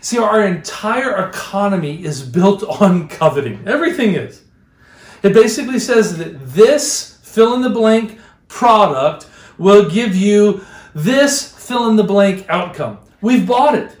See, 0.00 0.16
our 0.16 0.46
entire 0.46 1.28
economy 1.28 2.02
is 2.02 2.22
built 2.22 2.62
on 2.80 3.08
coveting. 3.08 3.62
Everything 3.66 4.14
is. 4.14 4.44
It 5.22 5.34
basically 5.34 5.80
says 5.80 6.16
that 6.16 6.54
this 6.54 7.18
fill 7.22 7.52
in 7.54 7.60
the 7.60 7.70
blank 7.70 8.18
product 8.46 9.26
will 9.58 9.90
give 9.90 10.14
you 10.14 10.64
this 10.94 11.52
fill 11.52 11.90
in 11.90 11.96
the 11.96 12.04
blank 12.04 12.46
outcome. 12.48 12.98
We've 13.20 13.46
bought 13.46 13.74
it. 13.74 13.96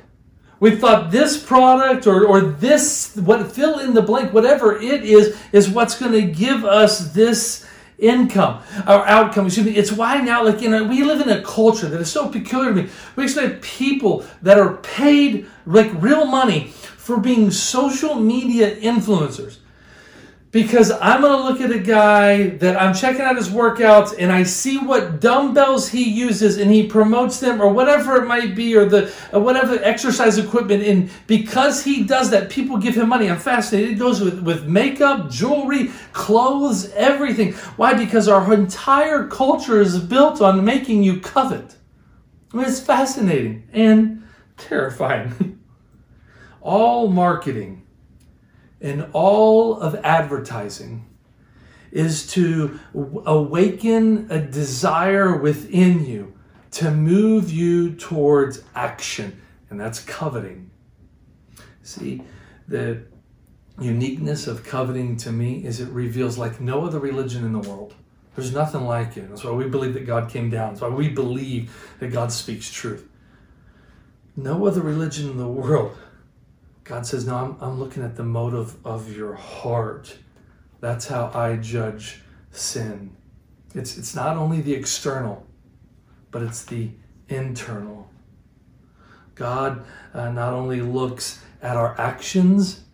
We 0.60 0.76
thought 0.76 1.10
this 1.10 1.42
product 1.42 2.06
or, 2.06 2.24
or 2.24 2.40
this, 2.40 3.16
what 3.16 3.50
fill 3.50 3.80
in 3.80 3.94
the 3.94 4.02
blank, 4.02 4.32
whatever 4.32 4.80
it 4.80 5.04
is, 5.04 5.36
is 5.52 5.68
what's 5.68 5.98
going 5.98 6.12
to 6.12 6.22
give 6.22 6.64
us 6.64 7.12
this 7.12 7.68
income 7.98 8.62
or 8.86 9.06
outcome. 9.06 9.46
Excuse 9.46 9.66
me. 9.66 9.76
It's 9.76 9.92
why 9.92 10.20
now, 10.20 10.44
like, 10.44 10.60
you 10.60 10.68
know, 10.68 10.84
we 10.84 11.02
live 11.02 11.20
in 11.20 11.28
a 11.28 11.42
culture 11.42 11.88
that 11.88 12.00
is 12.00 12.10
so 12.10 12.28
peculiar 12.28 12.70
to 12.70 12.82
me. 12.82 12.88
We 13.16 13.24
actually 13.24 13.48
have 13.48 13.60
people 13.60 14.24
that 14.42 14.58
are 14.58 14.76
paid 14.78 15.46
like 15.66 15.90
real 16.00 16.24
money 16.24 16.68
for 16.68 17.18
being 17.18 17.50
social 17.50 18.14
media 18.14 18.76
influencers 18.76 19.58
because 20.50 20.90
I'm 20.90 21.20
going 21.20 21.36
to 21.36 21.44
look 21.44 21.60
at 21.60 21.70
a 21.70 21.78
guy 21.78 22.48
that 22.56 22.80
I'm 22.80 22.94
checking 22.94 23.20
out 23.20 23.36
his 23.36 23.50
workouts 23.50 24.14
and 24.18 24.32
I 24.32 24.44
see 24.44 24.78
what 24.78 25.20
dumbbells 25.20 25.90
he 25.90 26.04
uses 26.04 26.56
and 26.56 26.70
he 26.70 26.86
promotes 26.86 27.38
them 27.38 27.60
or 27.60 27.70
whatever 27.70 28.16
it 28.16 28.26
might 28.26 28.54
be 28.54 28.74
or 28.74 28.86
the 28.86 29.12
or 29.32 29.40
whatever 29.40 29.78
exercise 29.82 30.38
equipment. 30.38 30.84
And 30.84 31.10
because 31.26 31.84
he 31.84 32.02
does 32.02 32.30
that 32.30 32.48
people 32.48 32.78
give 32.78 32.94
him 32.94 33.10
money. 33.10 33.30
I'm 33.30 33.38
fascinated. 33.38 33.90
It 33.92 33.98
goes 33.98 34.22
with 34.22 34.40
with 34.42 34.64
makeup 34.64 35.30
jewelry 35.30 35.90
clothes 36.12 36.92
everything. 36.92 37.52
Why? 37.76 37.92
Because 37.92 38.26
our 38.26 38.52
entire 38.54 39.26
culture 39.26 39.82
is 39.82 39.98
built 39.98 40.40
on 40.40 40.64
making 40.64 41.02
you 41.02 41.20
covet. 41.20 41.76
I 42.54 42.56
mean, 42.56 42.66
it's 42.66 42.80
fascinating 42.80 43.68
and 43.74 44.26
terrifying. 44.56 45.60
All 46.62 47.08
marketing 47.08 47.86
in 48.80 49.02
all 49.12 49.80
of 49.80 49.94
advertising 49.96 51.04
is 51.90 52.26
to 52.32 52.78
awaken 52.94 54.26
a 54.30 54.38
desire 54.38 55.36
within 55.36 56.04
you 56.04 56.34
to 56.70 56.90
move 56.90 57.50
you 57.50 57.94
towards 57.94 58.62
action, 58.74 59.40
and 59.70 59.80
that's 59.80 60.00
coveting. 60.00 60.70
See, 61.82 62.22
the 62.66 63.02
uniqueness 63.80 64.46
of 64.46 64.64
coveting 64.64 65.16
to 65.18 65.32
me 65.32 65.64
is 65.64 65.80
it 65.80 65.88
reveals 65.88 66.36
like 66.36 66.60
no 66.60 66.84
other 66.84 66.98
religion 66.98 67.44
in 67.44 67.52
the 67.52 67.60
world. 67.60 67.94
There's 68.36 68.52
nothing 68.52 68.84
like 68.84 69.16
it. 69.16 69.28
That's 69.28 69.42
why 69.42 69.52
we 69.52 69.66
believe 69.66 69.94
that 69.94 70.06
God 70.06 70.28
came 70.28 70.50
down. 70.50 70.74
That's 70.74 70.82
why 70.82 70.88
we 70.88 71.08
believe 71.08 71.74
that 71.98 72.08
God 72.08 72.30
speaks 72.30 72.70
truth. 72.70 73.08
No 74.36 74.66
other 74.66 74.80
religion 74.80 75.30
in 75.30 75.38
the 75.38 75.48
world 75.48 75.96
God 76.88 77.06
says, 77.06 77.26
No, 77.26 77.36
I'm, 77.36 77.56
I'm 77.60 77.78
looking 77.78 78.02
at 78.02 78.16
the 78.16 78.24
motive 78.24 78.74
of 78.84 79.14
your 79.14 79.34
heart. 79.34 80.16
That's 80.80 81.06
how 81.06 81.30
I 81.34 81.56
judge 81.56 82.22
sin. 82.50 83.14
It's, 83.74 83.98
it's 83.98 84.14
not 84.14 84.38
only 84.38 84.62
the 84.62 84.72
external, 84.72 85.46
but 86.30 86.42
it's 86.42 86.64
the 86.64 86.90
internal. 87.28 88.08
God 89.34 89.84
uh, 90.14 90.30
not 90.30 90.54
only 90.54 90.80
looks 90.80 91.42
at 91.60 91.76
our 91.76 91.98
actions, 92.00 92.84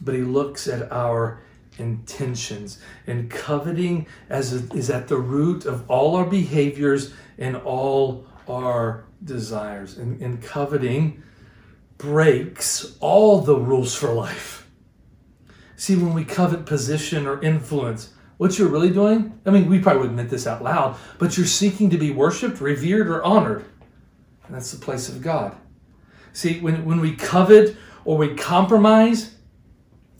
but 0.00 0.14
He 0.14 0.22
looks 0.22 0.66
at 0.66 0.90
our 0.90 1.42
intentions. 1.78 2.78
And 3.06 3.30
coveting 3.30 4.06
as 4.30 4.54
a, 4.54 4.74
is 4.74 4.88
at 4.88 5.08
the 5.08 5.18
root 5.18 5.66
of 5.66 5.88
all 5.90 6.16
our 6.16 6.24
behaviors 6.24 7.12
and 7.36 7.56
all 7.56 8.26
our 8.48 9.04
desires. 9.22 9.98
And, 9.98 10.20
and 10.22 10.42
coveting 10.42 11.22
breaks 12.02 12.96
all 12.98 13.40
the 13.40 13.56
rules 13.56 13.94
for 13.94 14.12
life. 14.12 14.68
See, 15.76 15.94
when 15.94 16.14
we 16.14 16.24
covet 16.24 16.66
position 16.66 17.28
or 17.28 17.40
influence, 17.42 18.12
what 18.38 18.58
you're 18.58 18.68
really 18.68 18.90
doing, 18.90 19.38
I 19.46 19.50
mean, 19.50 19.70
we 19.70 19.78
probably 19.78 20.02
would 20.02 20.10
admit 20.10 20.28
this 20.28 20.48
out 20.48 20.64
loud, 20.64 20.96
but 21.18 21.36
you're 21.36 21.46
seeking 21.46 21.90
to 21.90 21.96
be 21.96 22.10
worshiped, 22.10 22.60
revered, 22.60 23.06
or 23.06 23.22
honored. 23.22 23.64
And 24.44 24.56
that's 24.56 24.72
the 24.72 24.84
place 24.84 25.08
of 25.08 25.22
God. 25.22 25.56
See, 26.32 26.58
when, 26.58 26.84
when 26.84 27.00
we 27.00 27.14
covet 27.14 27.76
or 28.04 28.18
we 28.18 28.34
compromise, 28.34 29.36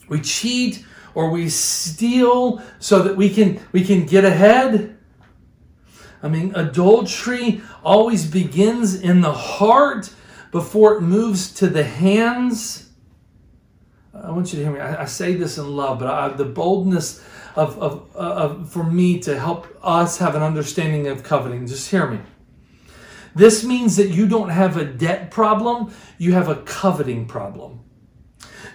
we 0.07 0.21
cheat 0.21 0.85
or 1.13 1.31
we 1.31 1.49
steal 1.49 2.63
so 2.79 3.01
that 3.03 3.17
we 3.17 3.29
can 3.29 3.59
we 3.73 3.83
can 3.83 4.05
get 4.05 4.23
ahead. 4.23 4.97
I 6.21 6.29
mean, 6.29 6.53
adultery 6.55 7.61
always 7.83 8.25
begins 8.25 8.95
in 8.95 9.19
the 9.19 9.33
heart 9.33 10.13
before 10.53 10.95
it 10.95 11.01
moves 11.01 11.51
to 11.51 11.67
the 11.67 11.83
hands. 11.83 12.91
I 14.13 14.29
want 14.29 14.53
you 14.53 14.59
to 14.59 14.63
hear 14.63 14.71
me. 14.71 14.79
I, 14.79 15.01
I 15.01 15.05
say 15.05 15.33
this 15.33 15.57
in 15.57 15.75
love, 15.75 15.97
but 15.97 16.07
I, 16.07 16.29
the 16.29 16.45
boldness 16.45 17.25
of, 17.55 17.77
of, 17.79 18.15
uh, 18.15 18.19
of, 18.19 18.71
for 18.71 18.83
me 18.83 19.19
to 19.21 19.37
help 19.37 19.67
us 19.81 20.19
have 20.19 20.35
an 20.35 20.43
understanding 20.43 21.07
of 21.07 21.23
coveting, 21.23 21.65
just 21.65 21.89
hear 21.89 22.07
me. 22.07 22.19
This 23.35 23.63
means 23.63 23.95
that 23.97 24.09
you 24.09 24.27
don't 24.27 24.49
have 24.49 24.77
a 24.77 24.85
debt 24.85 25.31
problem, 25.31 25.91
you 26.19 26.33
have 26.33 26.49
a 26.49 26.57
coveting 26.57 27.25
problem. 27.25 27.79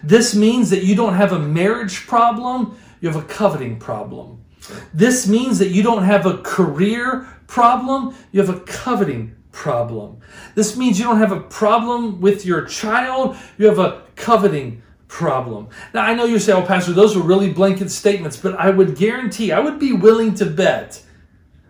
This 0.03 0.35
means 0.35 0.71
that 0.71 0.83
you 0.83 0.97
don't 0.97 1.15
have 1.15 1.33
a 1.33 1.39
marriage 1.39 2.09
problem, 2.09 2.77
you 3.01 3.09
have 3.09 3.23
a 3.23 3.27
coveting 3.27 3.79
problem. 3.79 4.45
This 4.93 5.29
means 5.29 5.61
that 5.61 5.69
you 5.69 5.85
don't 5.85 6.03
have 6.03 6.27
a 6.27 6.39
career 6.39 7.29
problem, 7.47 8.17
you 8.33 8.41
have 8.41 8.51
a 8.51 8.61
coveting 8.61 9.38
problem. 9.59 10.21
This 10.55 10.77
means 10.77 11.01
you 11.01 11.05
don't 11.05 11.19
have 11.19 11.33
a 11.33 11.41
problem 11.41 12.21
with 12.21 12.47
your 12.47 12.65
child, 12.65 13.37
you 13.59 13.67
have 13.67 13.81
a 13.81 14.05
coveting 14.15 14.83
problem. 15.09 15.69
Now, 15.93 16.05
I 16.05 16.15
know 16.15 16.27
you 16.27 16.39
say, 16.39 16.53
oh, 16.53 16.63
Pastor, 16.63 16.93
those 16.93 17.17
are 17.17 17.21
really 17.21 17.53
blanket 17.53 17.91
statements, 17.91 18.37
but 18.37 18.55
I 18.55 18.71
would 18.71 18.95
guarantee, 18.95 19.51
I 19.51 19.59
would 19.59 19.81
be 19.81 19.93
willing 19.93 20.35
to 20.35 20.47
bet 20.47 21.03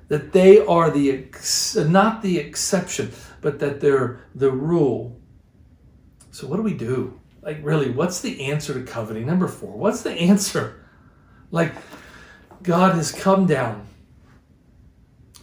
that 0.08 0.32
they 0.32 0.58
are 0.66 0.90
the 0.90 1.10
ex- 1.10 1.76
not 1.76 2.20
the 2.20 2.38
exception, 2.38 3.10
but 3.40 3.58
that 3.60 3.80
they're 3.80 4.20
the 4.34 4.50
rule. 4.50 5.18
So, 6.30 6.46
what 6.46 6.56
do 6.56 6.62
we 6.62 6.74
do? 6.74 7.18
Like, 7.40 7.60
really, 7.62 7.90
what's 7.90 8.20
the 8.20 8.44
answer 8.44 8.74
to 8.74 8.82
coveting? 8.82 9.26
Number 9.26 9.48
four, 9.48 9.78
what's 9.78 10.02
the 10.02 10.12
answer? 10.12 10.84
Like, 11.50 11.72
God 12.62 12.96
has 12.96 13.12
come 13.12 13.46
down, 13.46 13.86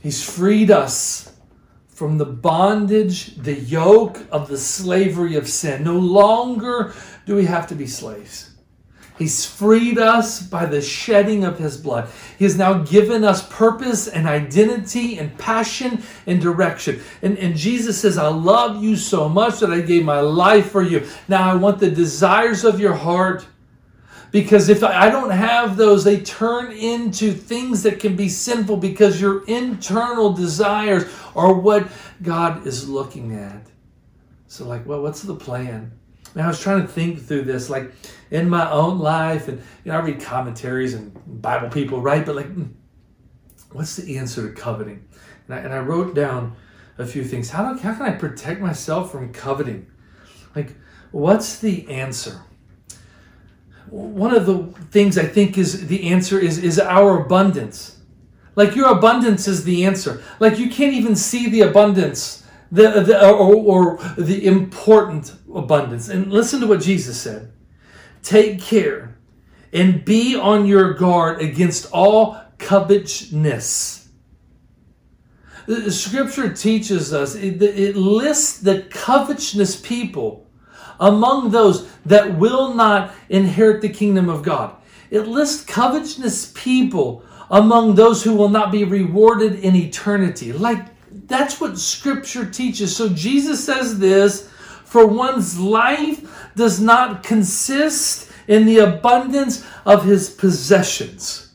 He's 0.03 0.23
freed 0.23 0.69
us 0.69 1.24
from 1.95 2.17
the 2.17 2.25
bondage, 2.25 3.37
the 3.37 3.57
yoke 3.57 4.19
of 4.29 4.49
the 4.49 4.57
slavery 4.57 5.35
of 5.37 5.47
sin. 5.47 5.81
No 5.81 5.97
longer 5.97 6.93
do 7.25 7.35
we 7.35 7.45
have 7.45 7.67
to 7.67 7.75
be 7.75 7.87
slaves. 7.87 8.51
He's 9.17 9.45
freed 9.45 9.97
us 9.97 10.41
by 10.41 10.65
the 10.65 10.81
shedding 10.81 11.45
of 11.45 11.57
his 11.57 11.77
blood. 11.77 12.09
He 12.37 12.43
has 12.43 12.57
now 12.57 12.79
given 12.79 13.23
us 13.23 13.47
purpose 13.47 14.09
and 14.09 14.27
identity 14.27 15.17
and 15.17 15.37
passion 15.37 16.03
and 16.27 16.41
direction. 16.41 16.99
And, 17.21 17.37
and 17.37 17.55
Jesus 17.55 18.01
says, 18.01 18.17
I 18.17 18.27
love 18.27 18.83
you 18.83 18.97
so 18.97 19.29
much 19.29 19.59
that 19.61 19.71
I 19.71 19.79
gave 19.79 20.03
my 20.03 20.19
life 20.19 20.71
for 20.71 20.83
you. 20.83 21.07
Now 21.29 21.49
I 21.49 21.55
want 21.55 21.79
the 21.79 21.89
desires 21.89 22.65
of 22.65 22.77
your 22.77 22.93
heart. 22.93 23.47
Because 24.35 24.67
if 24.67 24.83
I 24.83 25.09
don't 25.09 25.29
have 25.29 25.77
those, 25.77 26.03
they 26.03 26.19
turn 26.19 26.73
into 26.73 27.31
things 27.31 27.83
that 27.83 28.01
can 28.01 28.17
be 28.17 28.27
sinful 28.27 28.75
because 28.75 29.21
your 29.21 29.45
internal 29.45 30.33
desires 30.33 31.05
are 31.37 31.53
what 31.53 31.87
God 32.21 32.67
is 32.67 32.89
looking 32.89 33.33
at. 33.33 33.65
So, 34.47 34.67
like, 34.67 34.85
well, 34.85 35.01
what's 35.01 35.21
the 35.21 35.35
plan? 35.35 35.93
And 36.33 36.43
I 36.43 36.49
was 36.49 36.59
trying 36.59 36.81
to 36.81 36.87
think 36.89 37.21
through 37.21 37.43
this, 37.43 37.69
like 37.69 37.93
in 38.29 38.49
my 38.49 38.69
own 38.69 38.99
life, 38.99 39.47
and 39.47 39.59
you 39.85 39.93
know, 39.93 39.99
I 39.99 40.01
read 40.01 40.19
commentaries 40.19 40.95
and 40.95 41.13
Bible 41.41 41.69
people, 41.69 42.01
right? 42.01 42.25
But 42.25 42.35
like, 42.35 42.51
hmm, 42.51 42.73
what's 43.71 43.95
the 43.95 44.17
answer 44.17 44.49
to 44.49 44.53
coveting? 44.53 45.07
And 45.47 45.55
I, 45.55 45.59
and 45.59 45.73
I 45.73 45.79
wrote 45.79 46.13
down 46.13 46.57
a 46.97 47.05
few 47.05 47.23
things. 47.23 47.51
How, 47.51 47.71
do, 47.71 47.79
how 47.79 47.93
can 47.93 48.01
I 48.01 48.11
protect 48.11 48.59
myself 48.59 49.13
from 49.13 49.31
coveting? 49.31 49.89
Like, 50.53 50.75
what's 51.11 51.59
the 51.59 51.87
answer? 51.87 52.41
One 53.89 54.33
of 54.33 54.45
the 54.45 54.63
things 54.91 55.17
I 55.17 55.25
think 55.25 55.57
is 55.57 55.87
the 55.87 56.09
answer 56.09 56.39
is 56.39 56.57
is 56.57 56.79
our 56.79 57.25
abundance. 57.25 57.99
Like 58.55 58.75
your 58.75 58.89
abundance 58.89 59.47
is 59.47 59.63
the 59.63 59.85
answer. 59.85 60.23
Like 60.39 60.59
you 60.59 60.69
can't 60.69 60.93
even 60.93 61.15
see 61.15 61.49
the 61.49 61.61
abundance 61.61 62.45
the, 62.71 63.01
the 63.01 63.29
or, 63.29 63.55
or 63.55 63.97
the 64.17 64.45
important 64.45 65.33
abundance. 65.53 66.09
And 66.09 66.31
listen 66.31 66.59
to 66.61 66.67
what 66.67 66.81
Jesus 66.81 67.19
said. 67.19 67.51
Take 68.21 68.61
care 68.61 69.17
and 69.71 70.03
be 70.03 70.35
on 70.35 70.65
your 70.65 70.93
guard 70.93 71.41
against 71.41 71.91
all 71.91 72.41
covetousness. 72.57 74.09
The 75.67 75.91
scripture 75.91 76.53
teaches 76.53 77.11
us, 77.11 77.35
it, 77.35 77.61
it 77.61 77.95
lists 77.95 78.59
the 78.59 78.83
covetousness 78.83 79.81
people 79.81 80.47
among 80.99 81.49
those 81.51 81.89
that 82.05 82.37
will 82.37 82.73
not 82.73 83.13
inherit 83.29 83.81
the 83.81 83.89
kingdom 83.89 84.29
of 84.29 84.43
God. 84.43 84.75
It 85.09 85.21
lists 85.21 85.63
covetousness 85.63 86.51
people 86.55 87.23
among 87.49 87.95
those 87.95 88.23
who 88.23 88.35
will 88.35 88.49
not 88.49 88.71
be 88.71 88.83
rewarded 88.83 89.59
in 89.59 89.75
eternity. 89.75 90.51
Like 90.51 90.85
that's 91.27 91.61
what 91.61 91.77
scripture 91.77 92.45
teaches. 92.45 92.95
So 92.95 93.09
Jesus 93.09 93.63
says 93.63 93.99
this 93.99 94.49
for 94.83 95.05
one's 95.05 95.59
life 95.59 96.51
does 96.55 96.79
not 96.79 97.23
consist 97.23 98.31
in 98.47 98.65
the 98.65 98.77
abundance 98.77 99.65
of 99.85 100.05
his 100.05 100.29
possessions. 100.29 101.53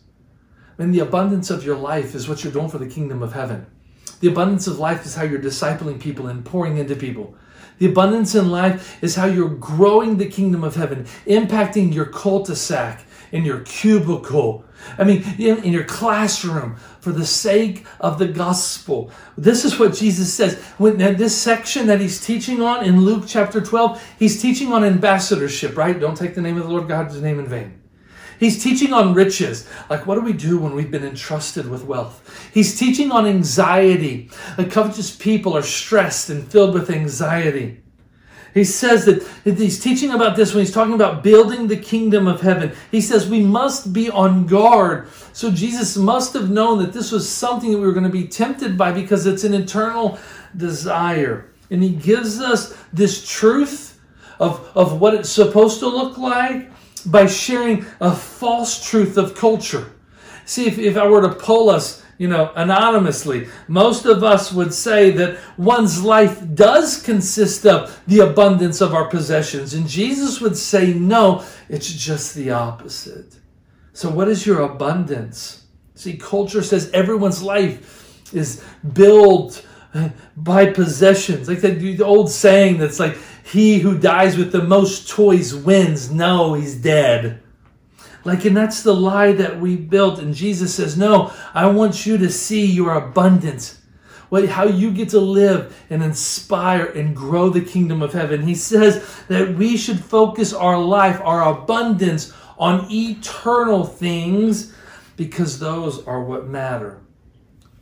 And 0.79 0.95
the 0.95 1.01
abundance 1.01 1.51
of 1.51 1.65
your 1.65 1.77
life 1.77 2.15
is 2.15 2.29
what 2.29 2.43
you're 2.43 2.53
doing 2.53 2.69
for 2.69 2.79
the 2.79 2.89
kingdom 2.89 3.23
of 3.23 3.33
heaven. 3.33 3.67
The 4.21 4.29
abundance 4.29 4.67
of 4.67 4.79
life 4.79 5.07
is 5.07 5.15
how 5.15 5.23
you're 5.23 5.41
discipling 5.41 6.01
people 6.01 6.27
and 6.27 6.45
pouring 6.45 6.79
into 6.79 6.97
people. 6.97 7.35
The 7.81 7.89
abundance 7.89 8.35
in 8.35 8.51
life 8.51 9.03
is 9.03 9.17
how 9.17 9.27
you're 9.27 9.49
growing 9.49 10.19
the 10.19 10.29
kingdom 10.29 10.63
of 10.63 10.77
heaven, 10.77 11.07
impacting 11.27 11.93
your 11.93 12.07
cul-de-sac, 12.07 13.05
in 13.33 13.45
your 13.45 13.61
cubicle, 13.61 14.65
I 14.99 15.05
mean, 15.05 15.23
in, 15.39 15.63
in, 15.63 15.73
your 15.73 15.85
classroom 15.85 16.77
for 17.01 17.13
the 17.13 17.27
sake 17.27 17.87
of 18.01 18.19
the 18.19 18.27
gospel. 18.27 19.11
This 19.37 19.65
is 19.65 19.79
what 19.79 19.95
Jesus 19.95 20.33
says. 20.33 20.59
When 20.79 20.97
this 20.97 21.37
section 21.37 21.87
that 21.87 22.01
he's 22.01 22.25
teaching 22.25 22.61
on 22.63 22.85
in 22.85 23.03
Luke 23.03 23.25
chapter 23.27 23.61
12, 23.61 24.03
he's 24.19 24.41
teaching 24.41 24.73
on 24.73 24.85
ambassadorship, 24.85 25.77
right? 25.77 25.99
Don't 25.99 26.17
take 26.17 26.35
the 26.35 26.41
name 26.41 26.57
of 26.57 26.65
the 26.65 26.71
Lord 26.71 26.89
God's 26.89 27.21
name 27.21 27.39
in 27.39 27.47
vain. 27.47 27.80
He's 28.41 28.63
teaching 28.63 28.95
on 28.95 29.13
riches. 29.13 29.69
Like, 29.91 30.07
what 30.07 30.15
do 30.15 30.23
we 30.23 30.33
do 30.33 30.59
when 30.59 30.75
we've 30.75 30.91
been 30.91 31.05
entrusted 31.05 31.69
with 31.69 31.85
wealth? 31.85 32.51
He's 32.55 32.77
teaching 32.77 33.13
on 33.13 33.27
anxiety. 33.27 34.31
Like, 34.57 34.71
covetous 34.71 35.15
people 35.15 35.55
are 35.55 35.63
stressed 35.63 36.31
and 36.31 36.51
filled 36.51 36.73
with 36.73 36.89
anxiety. 36.89 37.83
He 38.55 38.65
says 38.65 39.05
that 39.05 39.23
he's 39.45 39.79
teaching 39.79 40.11
about 40.11 40.37
this 40.37 40.55
when 40.55 40.65
he's 40.65 40.75
talking 40.75 40.95
about 40.95 41.23
building 41.23 41.69
the 41.69 41.77
kingdom 41.77 42.27
of 42.27 42.41
heaven. 42.41 42.73
He 42.91 43.01
says 43.01 43.29
we 43.29 43.45
must 43.45 43.93
be 43.93 44.11
on 44.11 44.47
guard. 44.47 45.09
So 45.33 45.51
Jesus 45.51 45.97
must 45.97 46.33
have 46.33 46.51
known 46.51 46.79
that 46.79 46.93
this 46.93 47.13
was 47.13 47.29
something 47.29 47.71
that 47.71 47.79
we 47.79 47.87
were 47.87 47.93
going 47.93 48.05
to 48.05 48.11
be 48.11 48.27
tempted 48.27 48.77
by 48.77 48.91
because 48.91 49.27
it's 49.27 49.45
an 49.45 49.55
eternal 49.55 50.19
desire. 50.57 51.53
And 51.71 51.83
he 51.83 51.91
gives 51.91 52.41
us 52.41 52.77
this 52.93 53.29
truth 53.29 54.01
of, 54.41 54.69
of 54.75 55.01
what 55.01 55.15
it's 55.15 55.31
supposed 55.31 55.79
to 55.81 55.87
look 55.87 56.19
like 56.19 56.70
by 57.05 57.27
sharing 57.27 57.85
a 58.01 58.15
false 58.15 58.89
truth 58.89 59.17
of 59.17 59.35
culture. 59.35 59.93
See, 60.45 60.67
if, 60.67 60.79
if 60.79 60.97
I 60.97 61.07
were 61.07 61.23
to 61.23 61.35
poll 61.35 61.71
us 61.71 62.01
you 62.21 62.29
know, 62.29 62.53
anonymously. 62.55 63.49
Most 63.67 64.05
of 64.05 64.23
us 64.23 64.53
would 64.53 64.75
say 64.75 65.11
that 65.13 65.39
one's 65.57 66.05
life 66.05 66.43
does 66.55 67.01
consist 67.01 67.65
of 67.65 67.99
the 68.07 68.19
abundance 68.19 68.83
of 68.83 68.93
our 68.93 69.07
possessions. 69.07 69.73
And 69.73 69.89
Jesus 69.89 70.39
would 70.39 70.55
say, 70.55 70.93
no, 70.93 71.43
it's 71.71 71.91
just 71.91 72.35
the 72.35 72.51
opposite. 72.51 73.37
So, 73.95 74.11
what 74.11 74.29
is 74.29 74.45
your 74.47 74.61
abundance? 74.61 75.65
See, 75.95 76.19
culture 76.19 76.63
says 76.63 76.91
everyone's 76.93 77.43
life 77.43 78.35
is 78.35 78.63
built 78.93 79.67
by 80.37 80.67
possessions. 80.67 81.49
Like 81.49 81.61
the 81.61 82.03
old 82.03 82.31
saying 82.31 82.77
that's 82.77 83.01
like, 83.01 83.17
he 83.51 83.81
who 83.81 83.99
dies 83.99 84.37
with 84.37 84.53
the 84.53 84.63
most 84.63 85.09
toys 85.09 85.55
wins. 85.55 86.11
No, 86.11 86.55
he's 86.55 86.77
dead. 86.77 87.43
Like, 88.25 88.45
and 88.45 88.57
that's 88.57 88.83
the 88.83 88.95
lie 88.95 89.33
that 89.33 89.61
we 89.61 89.77
built. 89.77 90.19
And 90.19 90.35
Jesus 90.35 90.75
says, 90.75 90.97
No, 90.97 91.33
I 91.55 91.67
want 91.67 92.07
you 92.07 92.19
to 92.19 92.31
see 92.31 92.67
your 92.67 92.95
abundance. 92.95 93.81
What, 94.29 94.49
how 94.49 94.67
you 94.67 94.93
get 94.93 95.09
to 95.11 95.19
live 95.19 95.77
and 95.91 96.03
inspire 96.03 96.85
and 96.85 97.17
grow 97.17 97.49
the 97.49 97.61
kingdom 97.61 98.01
of 98.01 98.13
heaven. 98.13 98.43
He 98.43 98.55
says 98.55 99.05
that 99.27 99.57
we 99.57 99.77
should 99.77 99.99
focus 99.99 100.53
our 100.53 100.79
life, 100.79 101.21
our 101.23 101.53
abundance, 101.53 102.33
on 102.57 102.87
eternal 102.91 103.85
things 103.85 104.73
because 105.17 105.59
those 105.59 106.07
are 106.07 106.23
what 106.23 106.47
matter. 106.47 107.01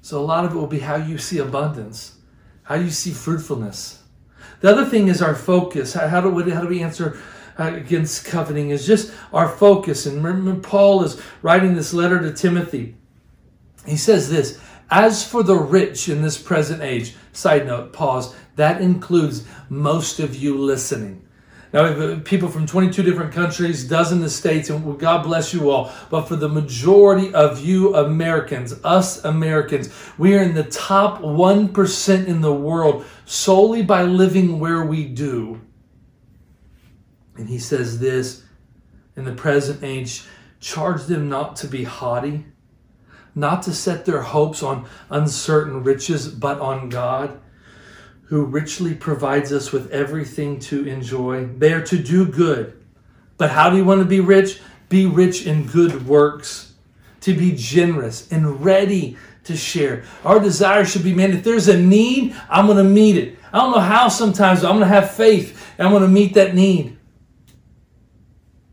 So, 0.01 0.19
a 0.19 0.25
lot 0.25 0.47
of 0.47 0.53
it 0.53 0.57
will 0.57 0.67
be 0.67 0.79
how 0.79 0.97
you 0.97 1.19
see 1.19 1.39
abundance, 1.39 2.17
how 2.63 2.77
you 2.77 2.91
see 2.91 3.11
fruitfulness. 3.11 3.98
The 4.61 4.71
other 4.71 4.85
thing 4.85 5.09
is 5.09 5.23
our 5.23 5.35
focus. 5.35 5.95
How, 5.95 6.21
do, 6.21 6.31
we, 6.31 6.51
how 6.51 6.63
do 6.63 6.69
we 6.69 6.83
answer 6.83 7.19
uh, 7.59 7.73
against 7.75 8.25
coveting 8.25 8.71
is 8.71 8.87
just 8.87 9.13
our 9.33 9.49
focus. 9.49 10.07
And 10.07 10.23
remember, 10.23 10.61
Paul 10.61 11.03
is 11.03 11.21
writing 11.43 11.75
this 11.75 11.93
letter 11.93 12.21
to 12.21 12.33
Timothy. 12.33 12.97
He 13.85 13.97
says 13.97 14.31
this 14.31 14.61
As 14.91 15.27
for 15.27 15.43
the 15.43 15.57
rich 15.57 16.09
in 16.09 16.23
this 16.23 16.41
present 16.41 16.83
age, 16.83 17.17
side 17.33 17.67
note, 17.67 17.93
pause, 17.93 18.35
that 18.55 18.81
includes 18.81 19.45
most 19.69 20.21
of 20.21 20.37
you 20.37 20.57
listening. 20.57 21.28
Now, 21.73 21.83
we 21.93 22.01
have 22.01 22.25
people 22.25 22.49
from 22.49 22.67
22 22.67 23.03
different 23.03 23.33
countries, 23.33 23.87
dozen 23.87 24.23
of 24.23 24.31
states, 24.31 24.71
and 24.71 24.99
God 24.99 25.23
bless 25.23 25.53
you 25.53 25.71
all. 25.71 25.93
But 26.09 26.23
for 26.23 26.37
the 26.37 26.49
majority 26.49 27.33
of 27.35 27.61
you 27.61 27.95
Americans, 27.95 28.73
us 28.85 29.23
Americans, 29.25 29.91
we 30.17 30.35
are 30.35 30.43
in 30.43 30.55
the 30.55 30.65
top 30.65 31.21
1% 31.21 32.27
in 32.27 32.41
the 32.41 32.55
world 32.55 33.05
solely 33.27 33.83
by 33.83 34.03
living 34.03 34.59
where 34.59 34.85
we 34.85 35.05
do. 35.05 35.61
And 37.37 37.49
he 37.49 37.59
says 37.59 38.01
this 38.01 38.45
in 39.15 39.25
the 39.25 39.33
present 39.33 39.83
age 39.83 40.25
charge 40.61 41.05
them 41.05 41.29
not 41.29 41.55
to 41.57 41.69
be 41.69 41.85
haughty, 41.85 42.47
not 43.35 43.63
to 43.63 43.75
set 43.75 44.07
their 44.07 44.23
hopes 44.23 44.63
on 44.63 44.89
uncertain 45.11 45.85
riches, 45.85 46.29
but 46.29 46.61
on 46.61 46.89
God, 46.89 47.41
who 48.29 48.45
richly 48.45 48.95
provides 48.95 49.53
us 49.53 49.73
with 49.73 49.91
everything 49.91 50.59
to 50.61 50.87
enjoy. 50.87 51.47
They 51.47 51.73
are 51.73 51.85
to 51.85 51.99
do 51.99 52.27
good. 52.27 52.79
But 53.37 53.51
how 53.51 53.71
do 53.71 53.77
you 53.77 53.85
want 53.85 54.01
to 54.01 54.05
be 54.05 54.21
rich? 54.21 54.61
Be 54.89 55.07
rich 55.07 55.47
in 55.47 55.67
good 55.67 56.07
works, 56.07 56.75
to 57.21 57.35
be 57.35 57.53
generous 57.55 58.31
and 58.33 58.65
ready 58.65 59.17
to 59.45 59.57
share. 59.57 60.05
Our 60.25 60.41
desire 60.41 60.85
should 60.85 61.05
be, 61.05 61.15
man, 61.15 61.33
if 61.33 61.45
there's 61.45 61.69
a 61.69 61.81
need, 61.81 62.37
I'm 62.51 62.67
going 62.67 62.79
to 62.79 62.85
meet 62.85 63.17
it. 63.17 63.39
I 63.53 63.59
don't 63.59 63.73
know 63.73 63.81
how 63.81 64.09
sometimes, 64.09 64.63
I'm 64.63 64.77
going 64.77 64.81
to 64.81 64.87
have 64.87 65.11
faith 65.11 65.75
and 65.79 65.87
I'm 65.87 65.93
going 65.93 66.03
to 66.03 66.09
meet 66.09 66.35
that 66.35 66.55
need 66.55 66.99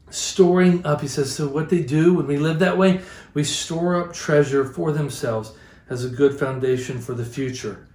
storing 0.10 0.86
up. 0.86 1.02
He 1.02 1.08
says, 1.08 1.34
so 1.34 1.48
what 1.48 1.70
they 1.70 1.82
do 1.82 2.14
when 2.14 2.28
we 2.28 2.38
live 2.38 2.60
that 2.60 2.78
way, 2.78 3.02
we 3.34 3.44
store 3.44 4.02
up 4.02 4.14
treasure 4.14 4.66
for 4.66 4.92
themselves 4.92 5.54
as 5.90 6.06
a 6.06 6.10
good 6.10 6.38
foundation 6.38 7.00
for 7.00 7.14
the 7.14 7.26
future, 7.26 7.88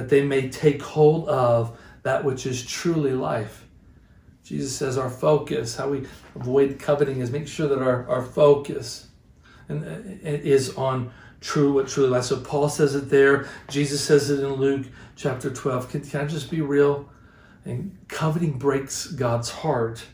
that 0.00 0.08
they 0.08 0.22
may 0.22 0.48
take 0.48 0.80
hold 0.80 1.28
of 1.28 1.78
that 2.04 2.24
which 2.24 2.46
is 2.46 2.64
truly 2.64 3.12
life. 3.12 3.66
Jesus 4.42 4.74
says 4.74 4.96
our 4.96 5.10
focus, 5.10 5.76
how 5.76 5.90
we 5.90 6.06
avoid 6.34 6.78
coveting, 6.78 7.20
is 7.20 7.30
make 7.30 7.46
sure 7.46 7.68
that 7.68 7.82
our, 7.82 8.08
our 8.08 8.24
focus 8.24 9.08
and 9.68 9.84
uh, 9.84 10.26
it 10.26 10.40
is 10.40 10.74
on 10.76 11.12
true 11.42 11.74
what 11.74 11.86
truly 11.86 12.08
lasts. 12.08 12.30
So 12.30 12.40
Paul 12.40 12.70
says 12.70 12.94
it 12.94 13.10
there. 13.10 13.46
Jesus 13.68 14.02
says 14.02 14.30
it 14.30 14.40
in 14.40 14.54
Luke 14.54 14.86
chapter 15.16 15.50
12. 15.50 15.90
Can, 15.90 16.00
can 16.00 16.22
I 16.22 16.24
just 16.24 16.50
be 16.50 16.62
real? 16.62 17.06
And 17.66 17.98
coveting 18.08 18.58
breaks 18.58 19.06
God's 19.06 19.50
heart. 19.50 20.06